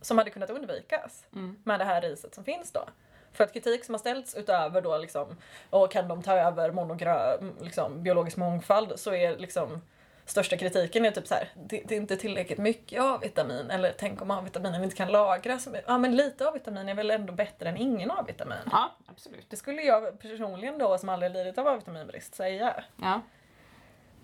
[0.00, 1.58] Som hade kunnat undvikas Mm.
[1.64, 2.84] med det här riset som finns då.
[3.32, 5.36] För att kritik som har ställts utöver då liksom,
[5.70, 9.82] och kan de ta över monogra- liksom, biologisk mångfald så är liksom
[10.24, 14.22] största kritiken är typ så här, det, det är inte tillräckligt mycket A-vitamin eller tänk
[14.22, 15.68] om A-vitaminen inte kan lagras.
[15.86, 18.58] Ja men lite A-vitamin är väl ändå bättre än ingen A-vitamin.
[18.70, 19.50] Ja, absolut.
[19.50, 22.84] Det skulle jag personligen då som aldrig lidit av A-vitaminbrist säga.
[22.96, 23.20] Ja,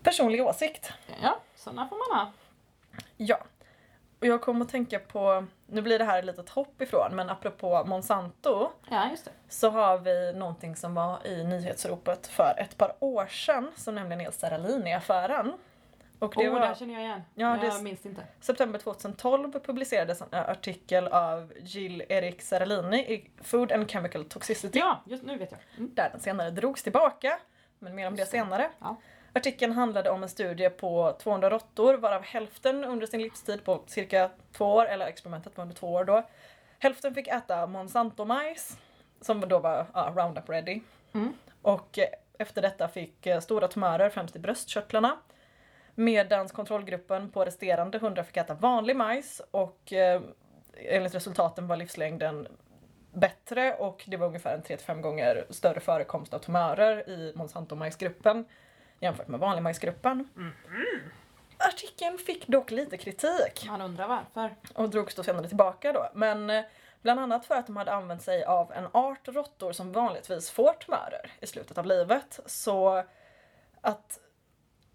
[0.03, 0.93] Personlig åsikt.
[1.21, 2.31] ja sådana får man ha.
[3.17, 3.39] Ja.
[4.19, 7.29] Och jag kommer att tänka på, nu blir det här ett litet hopp ifrån, men
[7.29, 9.09] apropå Monsanto Ja,
[9.49, 14.21] så har vi någonting som var i nyhetsropet för ett par år sedan som nämligen
[14.21, 15.53] är Seralini-affären.
[16.19, 17.21] Och det oh, var där känner jag igen.
[17.35, 18.21] Ja, jag det- minns inte.
[18.39, 25.01] september 2012 publicerades en artikel av Jill Erik Seralini i Food and Chemical Toxicity Ja,
[25.05, 25.59] just nu vet jag.
[25.77, 25.91] Mm.
[25.95, 27.39] där den senare drogs tillbaka.
[27.79, 28.37] Men mer om det Just det.
[28.37, 28.69] senare.
[28.79, 28.95] Ja.
[29.39, 34.29] Artikeln handlade om en studie på 200 råttor varav hälften under sin livstid på cirka
[34.51, 36.23] två år, eller experimentet var under två år då.
[36.79, 38.77] Hälften fick äta Monsanto-majs
[39.21, 40.81] som då var ja, Roundup ready.
[41.13, 41.33] Mm.
[41.61, 45.17] Och eh, efter detta fick eh, stora tumörer främst i bröstkörtlarna.
[45.95, 50.21] Medans kontrollgruppen på resterande 100 fick äta vanlig majs och eh,
[50.75, 52.47] enligt resultaten var livslängden
[53.13, 58.45] bättre och det var ungefär en 3-5 gånger större förekomst av tumörer i Monsanto-majsgruppen
[58.99, 60.29] jämfört med vanlig majsgruppen.
[61.57, 64.55] Artikeln fick dock lite kritik Man undrar varför.
[64.73, 66.09] och drogs då senare tillbaka då.
[66.13, 66.63] Men eh,
[67.01, 70.73] bland annat för att de hade använt sig av en art råttor som vanligtvis får
[70.73, 72.39] tumörer i slutet av livet.
[72.45, 73.03] Så
[73.81, 74.19] att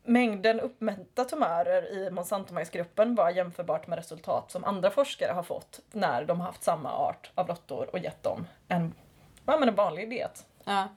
[0.03, 6.25] mängden uppmätta tumörer i Monsanto-majsgruppen var jämförbart med resultat som andra forskare har fått när
[6.25, 8.95] de har haft samma art av råttor och gett dem en,
[9.47, 10.47] ja, men en vanlig diet.
[10.65, 10.89] Ja.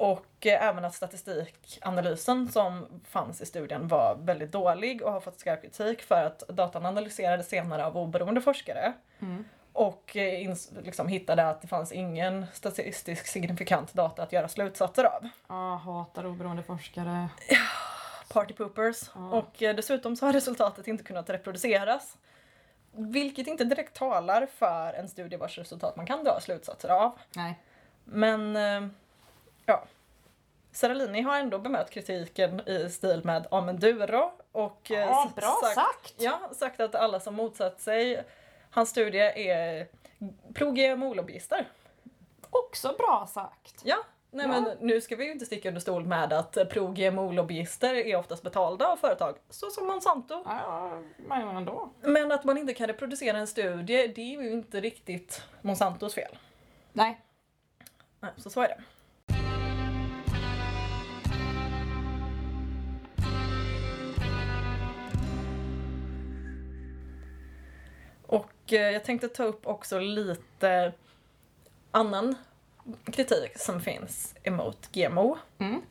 [0.00, 5.40] Och eh, även att statistikanalysen som fanns i studien var väldigt dålig och har fått
[5.40, 8.92] skarp kritik för att datan analyserades senare av oberoende forskare.
[9.18, 9.44] Mm.
[9.72, 15.28] Och eh, liksom hittade att det fanns ingen statistiskt signifikant data att göra slutsatser av.
[15.48, 17.28] Ja, hatar oberoende forskare.
[18.32, 19.10] Party poopers.
[19.14, 19.30] Ja.
[19.30, 22.16] Och eh, dessutom så har resultatet inte kunnat reproduceras.
[22.92, 27.18] Vilket inte direkt talar för en studie vars resultat man kan dra slutsatser av.
[27.36, 27.58] Nej.
[28.04, 28.56] Men
[29.70, 29.84] ja.
[30.72, 34.32] Seralini har ändå bemött kritiken i stil med ja men du då?
[34.52, 36.14] Och eh, Ja, bra sagt!
[36.18, 38.24] Ja, sagt att alla som motsatt sig
[38.70, 39.18] hans studie
[39.50, 39.86] är
[40.54, 41.68] pro-GMO-lobbyister.
[42.50, 43.80] Också bra sagt.
[43.84, 43.96] Ja.
[44.30, 44.60] Nej Ja.
[44.60, 48.86] men nu ska vi ju inte sticka under stol med att pro-GMO-lobbyister är oftast betalda
[48.86, 50.42] av företag, så som Monsanto.
[50.46, 51.90] Ja, men ändå.
[52.00, 56.38] Men att man inte kan reproducera en studie, det är ju inte riktigt Monsantos fel.
[56.92, 57.20] Nej.
[58.20, 58.80] Nej, så så är det.
[68.76, 70.92] Jag tänkte ta upp också lite
[71.90, 72.34] annan
[73.04, 75.38] kritik som finns emot GMO.
[75.58, 75.82] Mm.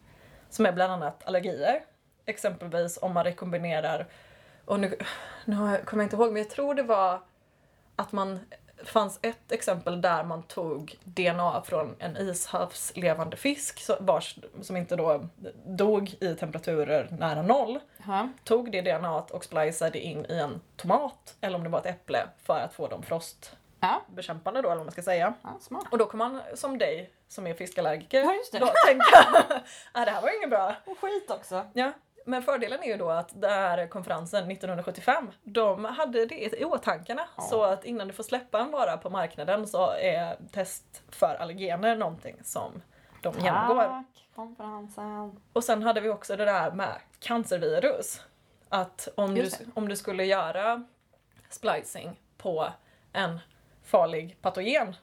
[0.50, 1.84] Som är bland annat allergier.
[2.26, 4.08] Exempelvis om man rekombinerar,
[4.66, 4.98] och nu,
[5.46, 7.22] nu kommer jag inte ihåg, men jag tror det var
[7.96, 8.40] att man
[8.84, 15.28] fanns ett exempel där man tog DNA från en ishavslevande fisk vars, som inte då
[15.66, 17.80] dog i temperaturer nära noll.
[18.08, 18.30] Ja.
[18.44, 22.28] Tog det DNA och spliceade in i en tomat, eller om det var ett äpple,
[22.44, 25.34] för att få dem frostbekämpande då, eller vad man ska säga.
[25.42, 25.82] ja.
[25.92, 29.66] Och då kan man som dig, som är fiskallergiker, Ja, då tänka att
[30.06, 30.76] det här var inget bra.
[30.86, 31.66] Och skit också.
[31.74, 31.92] Ja,
[32.30, 37.22] men fördelen är ju då att den här konferensen 1975, de hade det i åtankarna.
[37.38, 37.44] Ja.
[37.44, 41.96] Så att innan du får släppa en vara på marknaden så är test för allergener
[41.96, 42.82] någonting som
[43.22, 43.84] de genomgår.
[43.84, 45.42] Tack, konferensen.
[45.54, 48.22] Och sen hade vi också det där med cancervirus.
[48.70, 50.84] Att om du, om du skulle göra
[51.50, 52.68] splicing på
[53.14, 53.40] en
[53.84, 54.96] farlig patogen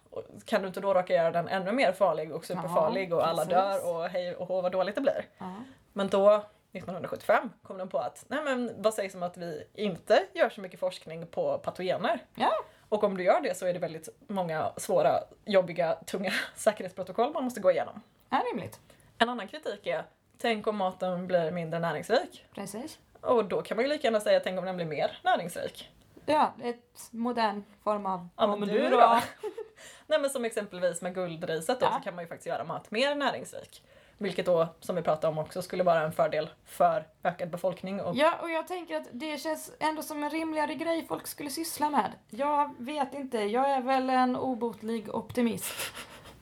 [0.45, 3.95] kan du inte då råka göra den ännu mer farlig och superfarlig och alla dör
[3.95, 5.25] och hej och hå vad dåligt det blir.
[5.39, 5.55] Ja.
[5.93, 6.45] Men då,
[6.77, 10.61] 1975, kom de på att nej men vad sägs om att vi inte gör så
[10.61, 12.25] mycket forskning på patogener?
[12.35, 12.53] Ja.
[12.89, 15.11] Och om du gör det så är det väldigt många svåra,
[15.45, 18.01] jobbiga, tunga säkerhetsprotokoll man måste gå igenom.
[18.31, 18.81] Är rimligt.
[19.19, 20.05] En annan kritik är,
[20.39, 22.47] tänk om maten blir mindre näringsrik?
[22.55, 22.99] Precis.
[23.21, 25.91] Och då kan man ju lika gärna säga, tänk om den blir mer näringsrik?
[26.27, 29.21] Ja, ett modern form av Ja, men du då?
[30.07, 31.93] Nej men som exempelvis med guldriset då Ja.
[31.99, 33.83] så kan man ju faktiskt göra mat mer näringsrik.
[34.19, 38.17] Vilket då, som vi pratade om också, skulle vara en fördel för ökad befolkning och
[38.17, 41.91] Ja, och jag tänker att det känns ändå som en rimligare grej folk skulle syssla
[41.91, 42.13] med.
[42.31, 45.75] Jag vet inte, jag är väl en obotlig optimist.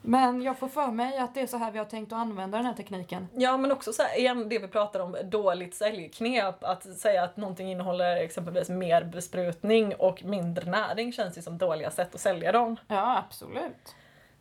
[0.01, 2.57] Men jag får för mig att det är så här vi har tänkt att använda
[2.57, 3.27] den här tekniken.
[3.33, 6.63] Ja men också så här, igen det vi pratar om, dåligt säljknep.
[6.63, 11.91] Att säga att någonting innehåller exempelvis mer besprutning och mindre näring känns ju som dåliga
[11.91, 12.75] sätt att sälja dem.
[12.87, 13.95] Ja, absolut.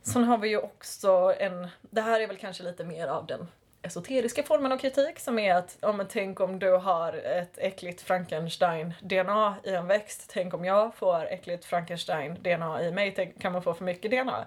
[0.04, 3.48] Sen har vi ju också en, det här är väl kanske lite mer av den
[3.82, 8.02] esoteriska formen av kritik som är att, ja men tänk om du har ett äckligt
[8.02, 13.62] Frankenstein-DNA i en växt, tänk om jag får äckligt Frankenstein-DNA i mig, tänk, kan man
[13.62, 14.46] få för mycket DNA?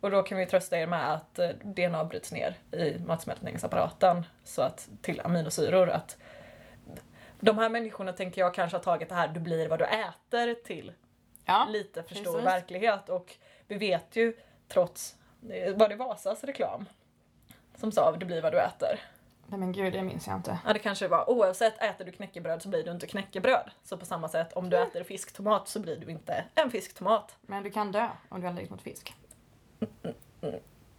[0.00, 4.62] Och då kan vi trösta er med att eh, DNA bryts ner i matsmältningsapparaten så
[4.62, 5.90] att, till aminosyror.
[5.90, 6.16] Att
[7.40, 10.64] de här människorna tänker jag kanske har tagit det här du blir vad du äter
[10.64, 10.92] till
[11.44, 11.66] Ja.
[11.70, 13.36] lite för stor verklighet och
[13.66, 14.36] vi vet ju
[14.68, 15.16] trots,
[15.50, 16.88] eh, var det Vasas reklam?
[17.74, 19.00] Som sa du blir vad du äter.
[19.48, 20.58] Nej men gud, det minns jag inte.
[20.66, 23.70] Ja det kanske var oavsett äter du knäckebröd så blir du inte knäckebröd.
[23.84, 27.36] Så på samma sätt om du äter fisktomat så blir du inte en fisktomat.
[27.42, 29.14] Men du kan dö om du är allergisk mot fisk.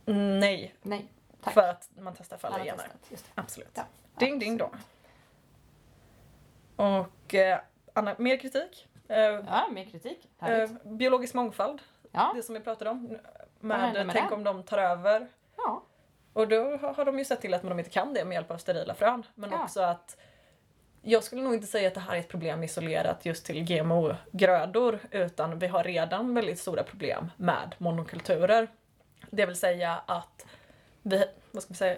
[0.06, 1.08] Nej, Nej,
[1.44, 1.54] tack.
[1.54, 2.88] för att man testar för Alla gener.
[3.10, 3.24] det.
[3.36, 3.70] Absolut.
[3.74, 3.84] Ja.
[4.20, 4.76] Ding ding dong.
[6.76, 7.60] Och eh,
[7.94, 8.88] Anna, mer kritik.
[9.08, 10.30] Eh, Ja, mer kritik.
[10.42, 12.32] eh, biologisk mångfald, Ja.
[12.36, 13.18] det som vi pratade om.
[13.68, 14.36] Med, med tänk det?
[14.36, 15.84] om de tar över ja.
[16.34, 18.52] Och då har har de ju sett till att de inte kan det med hjälp
[18.52, 19.24] av sterila frön.
[19.36, 19.64] Men Ja.
[19.64, 20.18] också att
[21.02, 25.00] jag skulle nog inte säga att det här är ett problem isolerat just till GMO-grödor
[25.12, 28.68] utan vi har redan väldigt stora problem med monokulturer.
[29.30, 30.46] Det vill säga att
[31.02, 31.98] vi, vad ska vi säga,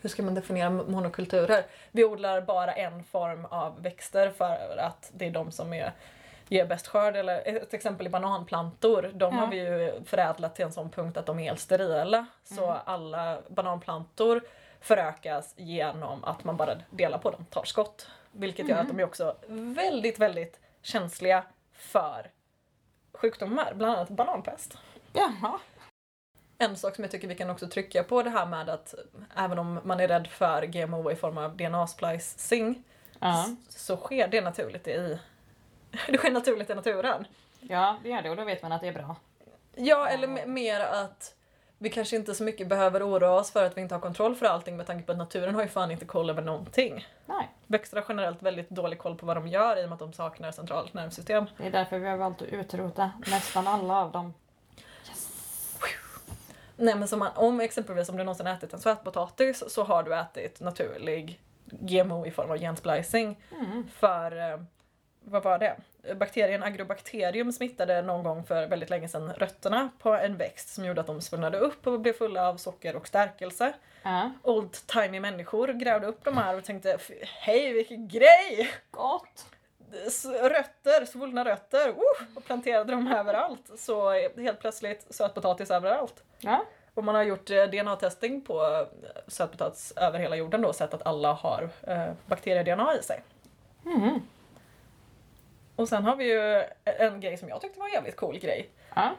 [0.00, 1.64] hur ska man definiera monokulturer?
[1.90, 5.92] Vi odlar bara en form av växter för att det är de som är,
[6.48, 7.16] ger bäst skörd.
[7.16, 9.10] Eller ett exempel är bananplantor.
[9.14, 9.40] De Ja.
[9.40, 12.26] har vi ju förädlat till en sån punkt att de är helt sterila.
[12.44, 12.78] Så Mm.
[12.84, 14.42] alla bananplantor
[14.80, 18.06] förökas genom att man bara delar på dem, tar skott.
[18.32, 18.96] Vilket gör att Mm.
[18.96, 22.30] de är också väldigt, väldigt känsliga för
[23.12, 24.78] sjukdomar, bland annat bananpest.
[25.12, 25.58] Jaha.
[26.58, 28.94] En sak som jag tycker vi kan också trycka på det här med att
[29.36, 32.82] även om man är rädd för GMO i form av DNA-splicing
[33.20, 33.44] Ja.
[33.68, 35.18] s- så sker det naturligt i
[36.06, 37.26] det sker naturligt i naturen.
[37.60, 39.16] ja, det gör det och då vet man att det är bra.
[39.74, 41.34] Ja, eller me- mer att
[41.78, 44.46] vi kanske inte så mycket behöver oroa oss för att vi inte har kontroll för
[44.46, 47.06] allting med tanke på att naturen har ju fan inte koll över någonting.
[47.26, 49.98] Nej, Växter har generellt väldigt dålig koll på vad de gör i och med att
[50.00, 51.46] de saknar centralt nervsystem.
[51.56, 54.34] det är därför vi har valt att utrota nästan alla av dem.
[56.76, 60.14] Nej men som man, om exempelvis om du någonsin ätit en sötpotatis så har du
[60.16, 63.36] ätit naturlig GMO i form av gensplicing.
[63.52, 63.88] Mm.
[63.92, 64.60] För, eh,
[65.30, 65.76] vad var det?
[66.14, 71.00] Bakterien agrobacterium smittade någon gång för väldigt länge sedan rötterna på en växt som gjorde
[71.00, 73.72] att de svullnade upp och blev fulla av socker och stärkelse.
[74.02, 74.30] Ja.
[74.42, 77.10] Old timey människor grävde upp de här och tänkte "F-
[77.40, 78.70] hej vilken grej!
[78.90, 79.46] Gott!
[80.42, 81.94] Rötter, svullna rötter, uh,
[82.34, 83.70] och planterade dem överallt.
[83.78, 86.22] Så helt plötsligt sötpotatis överallt.
[86.38, 86.64] Ja.
[86.94, 90.94] Och man har gjort eh, DNA-testing på eh, sötpotatis över hela jorden då och sett
[90.94, 93.22] att alla har eh, bakterie-DNA i sig.
[93.86, 94.20] Mm.
[95.78, 98.70] Och sen har vi ju en grej som jag tyckte var en jävligt cool grej.
[98.94, 99.10] Ja.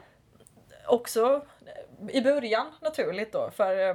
[0.86, 3.90] Också eh, i början naturligt då, för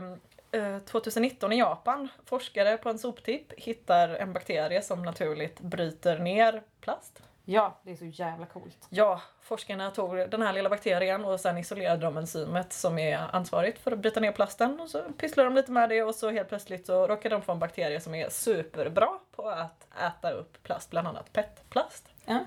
[0.52, 6.64] eh, 2019 i Japan, forskare på en soptipp hittar en bakterie som naturligt bryter ner
[6.82, 7.24] plast.
[7.46, 8.88] ja, det är så jävla coolt.
[8.90, 13.80] Ja, forskarna tog den här lilla bakterien och sen isolerade de enzymet som är ansvarigt
[13.80, 16.50] för att bryta ner plasten och så pysslade de lite med det och så helt
[16.50, 20.90] plötsligt så råkade de få en bakterie som är superbra på att äta upp plast,
[20.90, 22.15] bland annat PET-plast.
[22.26, 22.40] Ja.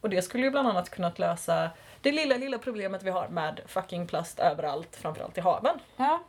[0.00, 1.70] Och det skulle ju bland annat kunnat lösa
[2.00, 5.78] det lilla, lilla problemet vi har med fucking plast överallt, framförallt i haven.
[5.96, 6.20] Ja,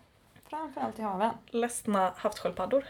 [0.49, 1.32] framförallt i haven.
[1.47, 2.86] Ledsna havssköldpaddor.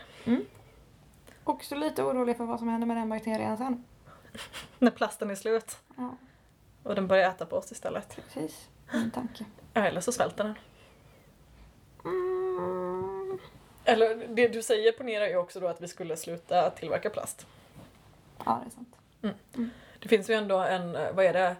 [1.43, 3.83] Också lite orolig för vad som händer med den bakterien sen.
[4.79, 6.15] När plasten är slut Ja,
[6.83, 8.15] och den börjar äta på oss istället.
[8.15, 8.67] precis.
[8.93, 9.45] Min tanke.
[9.73, 10.55] Eller så svälter den.
[12.05, 13.39] Mm.
[13.85, 17.47] Eller det du säger ponerar ju också då att vi skulle sluta tillverka plast.
[18.45, 18.95] Ja, det är sant.
[19.99, 21.55] Det finns ju ändå en, eh, vad är det,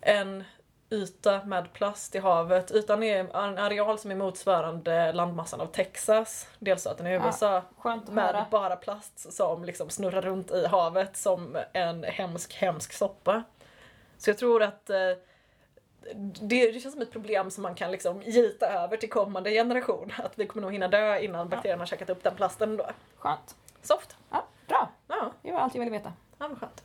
[0.00, 0.44] en
[0.90, 2.70] yta med plast i havet.
[2.70, 7.62] Ytan är en areal som är motsvarande landmassan av Texas, delstaten i Ja, USA.
[7.82, 8.46] Att Med höra.
[8.50, 13.42] bara plast som liksom snurrar runt i havet som en hemsk, hemsk soppa.
[14.18, 14.96] Så jag tror att eh,
[16.40, 20.12] det, det känns som ett problem som man kan liksom gita över till kommande generation.
[20.24, 22.86] Att vi kommer nog hinna dö innan bakterierna har käkat upp den plasten då.
[23.18, 23.56] Skönt.
[23.82, 24.16] Soft.
[24.30, 24.88] Ja, bra.
[25.08, 26.12] Ja, Det var allt jag ville veta.
[26.38, 26.82] ja vad skönt.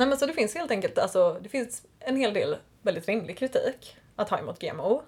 [0.00, 3.38] Nej men så det finns helt enkelt, alltså det finns en hel del väldigt rimlig
[3.38, 5.02] kritik att ha emot GMO.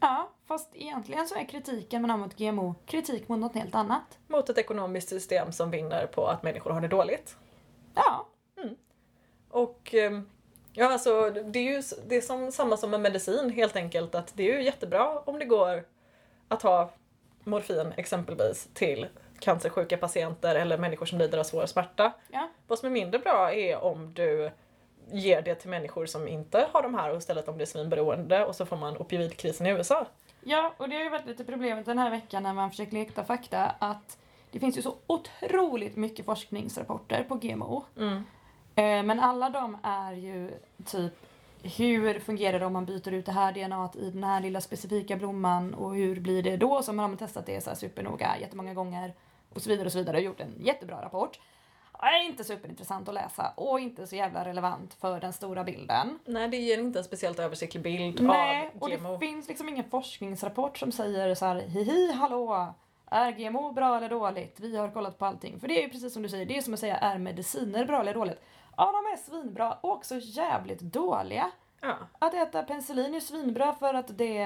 [0.00, 4.18] Ja, fast egentligen så är kritiken man har mot GMO kritik mot något helt annat.
[4.26, 7.36] Mot ett ekonomiskt system som vinner på att människor har det dåligt.
[7.94, 8.28] Ja,
[9.50, 10.28] Och ehm,
[10.72, 14.32] ja, alltså det är ju det är som, samma som med medicin helt enkelt att
[14.36, 15.84] det är ju jättebra om det går
[16.48, 16.90] att ha
[17.44, 19.06] morfin exempelvis till
[19.40, 22.12] cancersjuka patienter eller människor som lider av svår smärta.
[22.28, 22.48] Ja.
[22.66, 24.50] Vad som är mindre bra är om du
[25.12, 28.44] ger det till människor som inte har de här och istället om det är svinberoende
[28.44, 30.06] och så får man opioidkrisen i USA.
[30.40, 33.24] Ja, och det har ju varit lite problemet den här veckan när man försöker leta
[33.24, 34.18] fakta att
[34.50, 37.84] det finns ju så otroligt mycket forskningsrapporter på GMO.
[37.96, 38.16] Mm.
[38.74, 40.50] Eh, Men alla de är ju
[40.84, 41.12] typ
[41.62, 45.16] hur fungerar det om man byter ut det här DNA i den här lilla specifika
[45.16, 46.82] blomman och hur blir det då?
[46.82, 49.14] Så har man testat det så här supernoga jättemånga gånger
[49.54, 51.40] och så vidare och så vidare och gjort en jättebra rapport.
[52.02, 56.18] Är inte superintressant att läsa och inte så jävla relevant för den stora bilden.
[56.24, 59.12] Nej, det ger inte en speciellt översiktlig bild Nej, av och GMO.
[59.12, 62.74] det finns liksom ingen forskningsrapport som säger så här hihi hallå,
[63.10, 64.60] är GMO bra eller dåligt?
[64.60, 65.60] Vi har kollat på allting.
[65.60, 67.84] För det är ju precis som du säger, det är som att säga är mediciner
[67.84, 68.40] bra eller dåligt?
[68.76, 71.50] Ja, de är svinbra och också jävligt dåliga.
[71.80, 71.96] Ja.
[72.18, 74.44] Att äta penicillin är svinbra för att det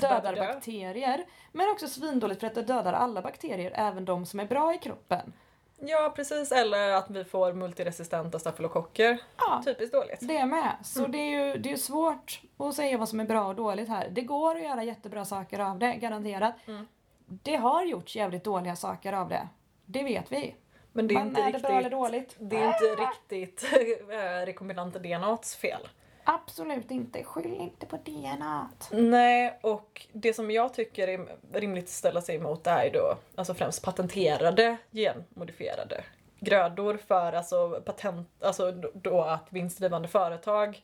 [0.00, 0.46] dödar dö.
[0.52, 1.24] bakterier.
[1.52, 4.78] Men också svindåligt för att det dödar alla bakterier, även de som är bra i
[4.78, 5.32] kroppen.
[5.78, 6.52] ja, precis.
[6.52, 9.18] Eller att vi får multiresistenta stafylokocker.
[9.36, 10.18] Ja, Typiskt dåligt.
[10.20, 10.72] det med.
[10.82, 13.88] Så det är ju det är svårt att säga vad som är bra och dåligt
[13.88, 14.08] här.
[14.10, 16.54] Det går att göra jättebra saker av det, garanterat.
[16.66, 16.86] Mm.
[17.26, 19.48] Det har gjorts jävligt dåliga saker av det.
[19.86, 20.54] Det vet vi.
[20.92, 21.62] Men det är Men inte är det riktigt...
[21.68, 22.36] bra eller dåligt?
[22.38, 23.64] Det är inte riktigt
[24.10, 25.88] eh, rekombinanta DNAts fel.
[26.32, 27.24] Absolut inte.
[27.24, 28.70] Skyll inte på DNA.
[28.90, 33.18] Nej, och det som jag tycker är rimligt att ställa sig emot är ju då
[33.34, 36.04] alltså främst patenterade genmodifierade
[36.40, 40.82] grödor för alltså patent, alltså då att vinstdrivande företag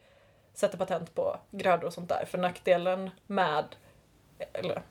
[0.55, 2.25] sätter patent på grödor och sånt där.
[2.27, 3.77] För nackdelen med,
[4.53, 4.83] eller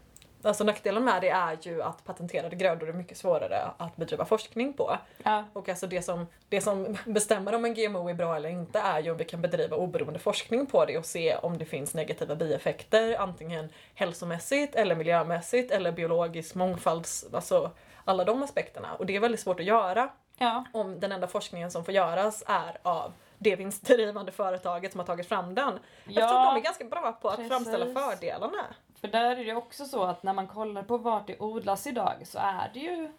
[0.45, 4.73] Alltså nackdelen med det är ju att patenterade grödor är mycket svårare att bedriva forskning
[4.73, 4.97] på.
[5.23, 5.43] Ja.
[5.53, 8.99] Och alltså det som, det som bestämmer om en GMO är bra eller inte är
[8.99, 12.35] ju om vi kan bedriva oberoende forskning på det och se om det finns negativa
[12.35, 17.71] bieffekter, antingen hälsomässigt eller miljömässigt eller biologisk mångfalds, alltså
[18.05, 18.95] alla de aspekterna.
[18.95, 20.65] Och det är väldigt svårt att göra ja.
[20.73, 25.27] om den enda forskningen som får göras är av det vinstdrivande företaget som har tagit
[25.27, 25.73] fram den.
[25.73, 27.51] Eftersom Ja, de är ganska bra på att precis.
[27.51, 28.65] framställa fördelarna.
[29.05, 32.13] För där är det också så att när man kollar på vart det odlas idag
[32.23, 33.09] så är det ju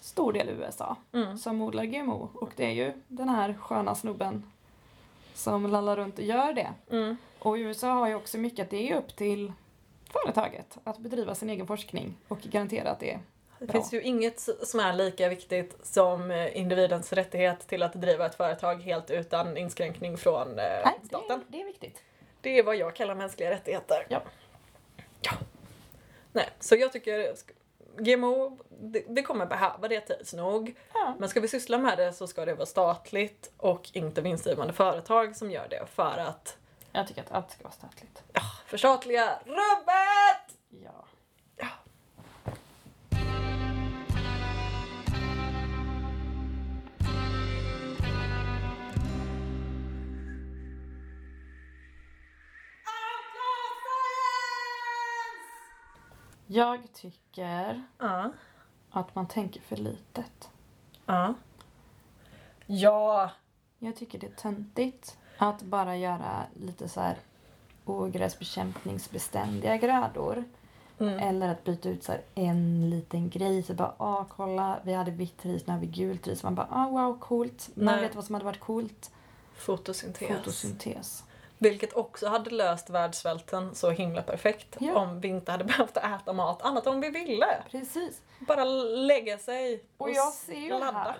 [0.00, 1.38] stor del USA Mm.
[1.38, 2.28] som odlar GMO.
[2.34, 4.50] Och det är ju den här sköna snubben
[5.34, 6.68] som lallar runt och gör det.
[6.90, 7.16] Mm.
[7.38, 9.52] Och USA har ju också mycket att det är upp till
[10.10, 13.20] företaget att bedriva sin egen forskning och garantera att det är
[13.58, 13.72] Det Bra.
[13.72, 18.34] finns ju inget som är lika viktigt som eh, individens rättighet till att driva ett
[18.34, 21.40] företag helt utan inskränkning från eh, Nej, det, är, staten.
[21.48, 22.02] det är viktigt.
[22.40, 24.06] Det är vad jag kallar mänskliga rättigheter.
[24.08, 24.22] Ja.
[25.24, 25.32] Ja.
[26.32, 27.34] Nej, så jag tycker
[27.98, 30.74] GMO, det, det kommer behöva det tids nog.
[30.94, 31.14] Ja.
[31.18, 35.36] Men ska vi syssla med det så ska det vara statligt och inte vinstdrivande företag
[35.36, 36.56] som gör det för att
[36.92, 38.22] Jag tycker att allt ska vara statligt.
[38.32, 40.58] ja, förstatliga rubbet!
[40.84, 41.04] Ja.
[56.54, 58.30] Jag tycker Ja.
[58.90, 60.48] att man tänker för litet.
[61.06, 61.34] Ja.
[62.66, 63.30] Ja.
[63.78, 67.16] Jag tycker det är töntigt att bara göra lite så här
[67.84, 70.44] ogräsbekämpningsbeständiga grödor.
[70.98, 71.18] Mm.
[71.18, 73.62] Eller att byta ut så en liten grej.
[73.62, 76.42] Så bara, ah kolla, vi hade vitt ris, nu har vi gult ris.
[76.42, 77.70] Man bara, ah wow, coolt.
[77.74, 79.10] Man vet vad som hade varit coolt.
[79.54, 80.28] Fotosyntes.
[80.28, 81.24] Fotosyntes.
[81.70, 84.94] Vilket också hade löst världssvälten så himla perfekt Ja.
[84.98, 87.62] om vi inte hade behövt äta mat annat om vi ville.
[87.70, 88.22] Precis.
[88.48, 90.92] Bara lägga sig Och jag ser ju ladda.
[90.92, 91.16] här.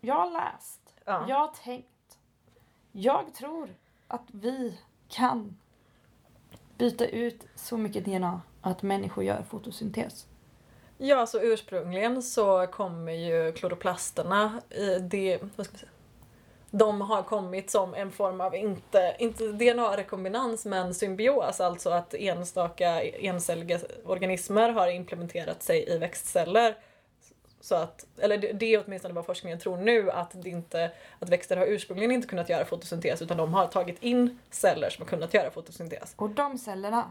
[0.00, 0.80] Jag har läst.
[1.04, 1.24] Ja.
[1.28, 2.18] Jag har tänkt.
[2.92, 3.74] Jag tror
[4.08, 5.56] att vi kan
[6.78, 10.26] byta ut så mycket DNA att människor gör fotosyntes.
[10.98, 14.60] Ja, så ursprungligen så kommer ju kloroplasterna
[15.00, 15.92] det, vad ska vi säga,
[16.70, 23.02] de har kommit som en form av, inte, inte DNA-rekombinans, men symbios, alltså att enstaka
[23.02, 26.76] encelliga organismer har implementerat sig i växtceller.
[27.60, 31.28] Så att, eller det, det är åtminstone vad forskningen tror nu, att, det inte, att
[31.28, 35.08] växter har ursprungligen inte kunnat göra fotosyntes, utan de har tagit in celler som har
[35.08, 36.14] kunnat göra fotosyntes.
[36.16, 37.10] Och de cellerna,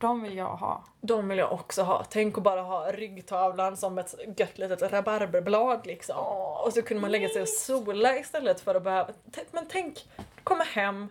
[0.00, 0.84] de vill jag ha.
[1.00, 2.04] De vill jag också ha.
[2.10, 6.16] Tänk att bara ha ryggtavlan som ett gött litet rabarberblad liksom.
[6.64, 9.08] och så kunde man lägga sig och sola istället för att behöva...
[9.50, 10.08] Men tänk,
[10.44, 11.08] komma hem,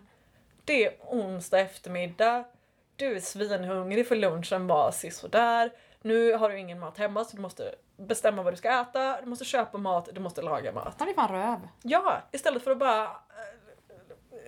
[0.64, 2.44] det är onsdag eftermiddag,
[2.96, 5.70] du är svinhungrig för lunchen var sisådär.
[6.02, 9.26] Nu har du ingen mat hemma så du måste bestämma vad du ska äta, du
[9.26, 10.94] måste köpa mat, du måste laga mat.
[10.98, 11.68] Han är fan röv.
[11.82, 13.02] Ja, istället för att bara...
[13.04, 13.10] eh,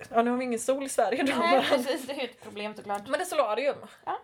[0.09, 1.33] Ja, nu har vi ingen sol i Sverige då.
[1.39, 3.01] Nej precis, det är ett problem såklart.
[3.07, 3.75] Men det är solarium.
[4.05, 4.19] Ja.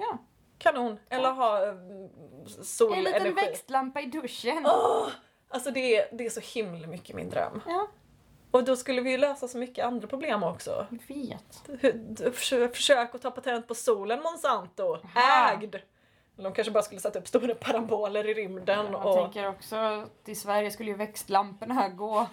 [0.00, 0.06] Ja.
[0.10, 0.18] Ja.
[0.58, 0.98] kanon.
[1.08, 1.74] Eller ha eh,
[2.62, 3.06] solenergi.
[3.16, 4.66] En liten växtlampa i duschen.
[4.66, 5.08] Åh!
[5.48, 7.62] Alltså det är, det är så himla mycket min dröm.
[7.66, 7.88] Ja,
[8.50, 10.86] Och då skulle vi ju lösa så mycket andra problem också.
[10.90, 12.36] jag vet.
[12.36, 14.94] Försök, försök att ta patent på solen Monsanto.
[15.16, 15.50] Aha.
[15.52, 15.76] Ägd!
[16.36, 19.14] De kanske bara skulle sätta upp stora paraboler i rymden Jag och...
[19.14, 22.26] tänker också att i Sverige skulle ju växtlamporna gå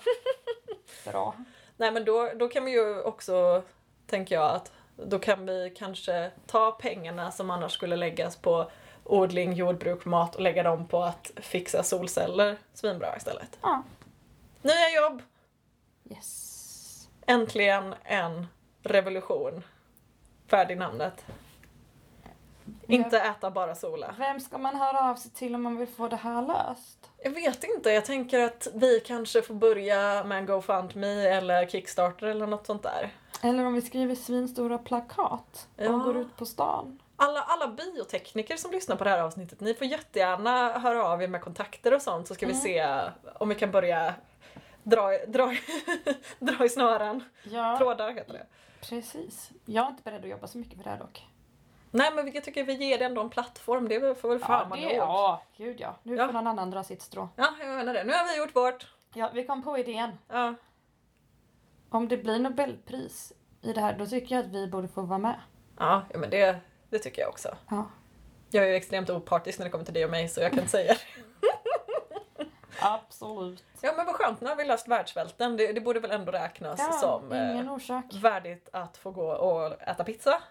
[1.05, 1.35] bra.
[1.77, 3.63] Nej men då, då kan vi ju också,
[4.07, 4.71] tänker jag, att
[5.05, 8.71] då kan vi kanske ta pengarna som annars skulle läggas på
[9.03, 13.57] odling, jordbruk, mat och lägga dem på att fixa solceller svinbra istället.
[13.61, 13.83] Ja.
[14.61, 15.21] Nya jobb!
[16.11, 17.09] Yes.
[17.25, 18.47] Äntligen en
[18.83, 19.63] revolution.
[20.47, 21.25] Färdig namnet.
[22.87, 24.15] Inte äta bara sola.
[24.17, 27.09] Vem ska man höra av sig till om man vill få det här löst?
[27.23, 32.27] Jag vet inte, jag tänker att vi kanske får börja med en GoFundMe eller Kickstarter
[32.27, 33.11] eller något sånt där.
[33.41, 35.91] Eller om vi skriver svinstora plakat och Ja.
[35.91, 36.99] går ut på stan.
[37.15, 41.27] Alla, alla biotekniker som lyssnar på det här avsnittet, ni får jättegärna höra av er
[41.27, 42.61] med kontakter och sånt så ska vi Mm.
[42.63, 43.01] se
[43.39, 44.13] om vi kan börja
[44.83, 45.51] dra, dra,
[46.39, 47.23] dra i snören.
[47.43, 48.45] Ja, Trådar heter det.
[48.81, 49.49] precis.
[49.65, 51.27] Jag är inte beredd att jobba så mycket för det här dock.
[51.91, 54.87] Nej men jag tycker vi ger det ändå en plattform, det får väl fan Ja,
[54.89, 55.95] det, ja, gud ja.
[56.03, 56.25] Nu Ja.
[56.25, 57.29] får någon annan dra sitt strå.
[57.35, 58.03] Ja, jag menar det.
[58.03, 58.87] Nu har vi gjort vårt.
[59.13, 60.17] Ja, vi kom på idén.
[60.27, 60.53] Ja.
[61.89, 65.19] Om det blir Nobelpris i det här, då tycker jag att vi borde få vara
[65.19, 65.39] med.
[65.79, 66.59] Ja, ja men det,
[66.89, 67.55] det tycker jag också.
[67.69, 67.85] Ja,
[68.49, 70.67] Jag är ju extremt opartisk när det kommer till dig och mig så jag kan
[70.67, 70.99] säga det.
[72.81, 73.63] absolut.
[73.81, 75.57] Ja men vad skönt, nu har vi löst världssvälten.
[75.57, 80.03] Det, det borde väl ändå räknas Ja, som eh, värdigt att få gå och äta
[80.03, 80.41] pizza.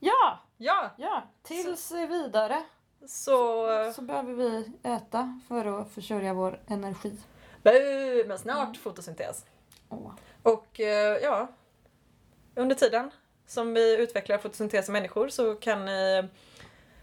[0.00, 1.22] Ja, Ja, ja.
[1.42, 2.62] Tills vidare
[3.08, 3.70] så...
[3.82, 7.16] eh, så behöver vi äta för att försörja vår energi.
[8.26, 8.74] Men snart Mm.
[8.74, 9.46] fotosyntes.
[9.94, 10.12] Åh.
[10.42, 11.48] Och eh, ja,
[12.54, 13.10] under tiden
[13.46, 16.28] som vi utvecklar fotosyntes som människor så kan ni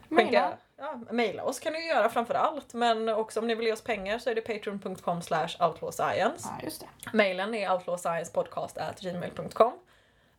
[0.10, 3.74] skänka, ja, mejla oss kan ni göra framför allt men också om ni vill ge
[3.74, 6.50] oss pengar så är det patreon.com slash outlawscience.
[6.50, 6.88] Ja, just det.
[7.14, 9.74] Mailen är outlawsciencepodcast.gmail.com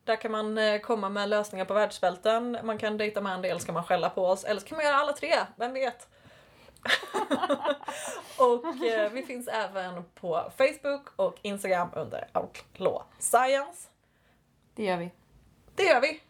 [0.03, 3.59] Där kan man eh, komma med lösningar på världssvälten, man kan dejta med en del,
[3.59, 6.07] ska man skälla på oss, eller så kan man göra alla tre, vem vet?
[8.37, 13.89] och eh, vi finns även på Facebook och Instagram under Outlaw Science.
[14.75, 15.11] Det gör vi.
[15.75, 16.21] Det gör vi.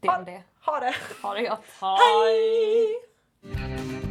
[0.00, 0.42] Det om det.
[0.60, 0.94] Ha det!
[1.22, 1.64] Ha det gott.
[1.80, 4.09] Hej!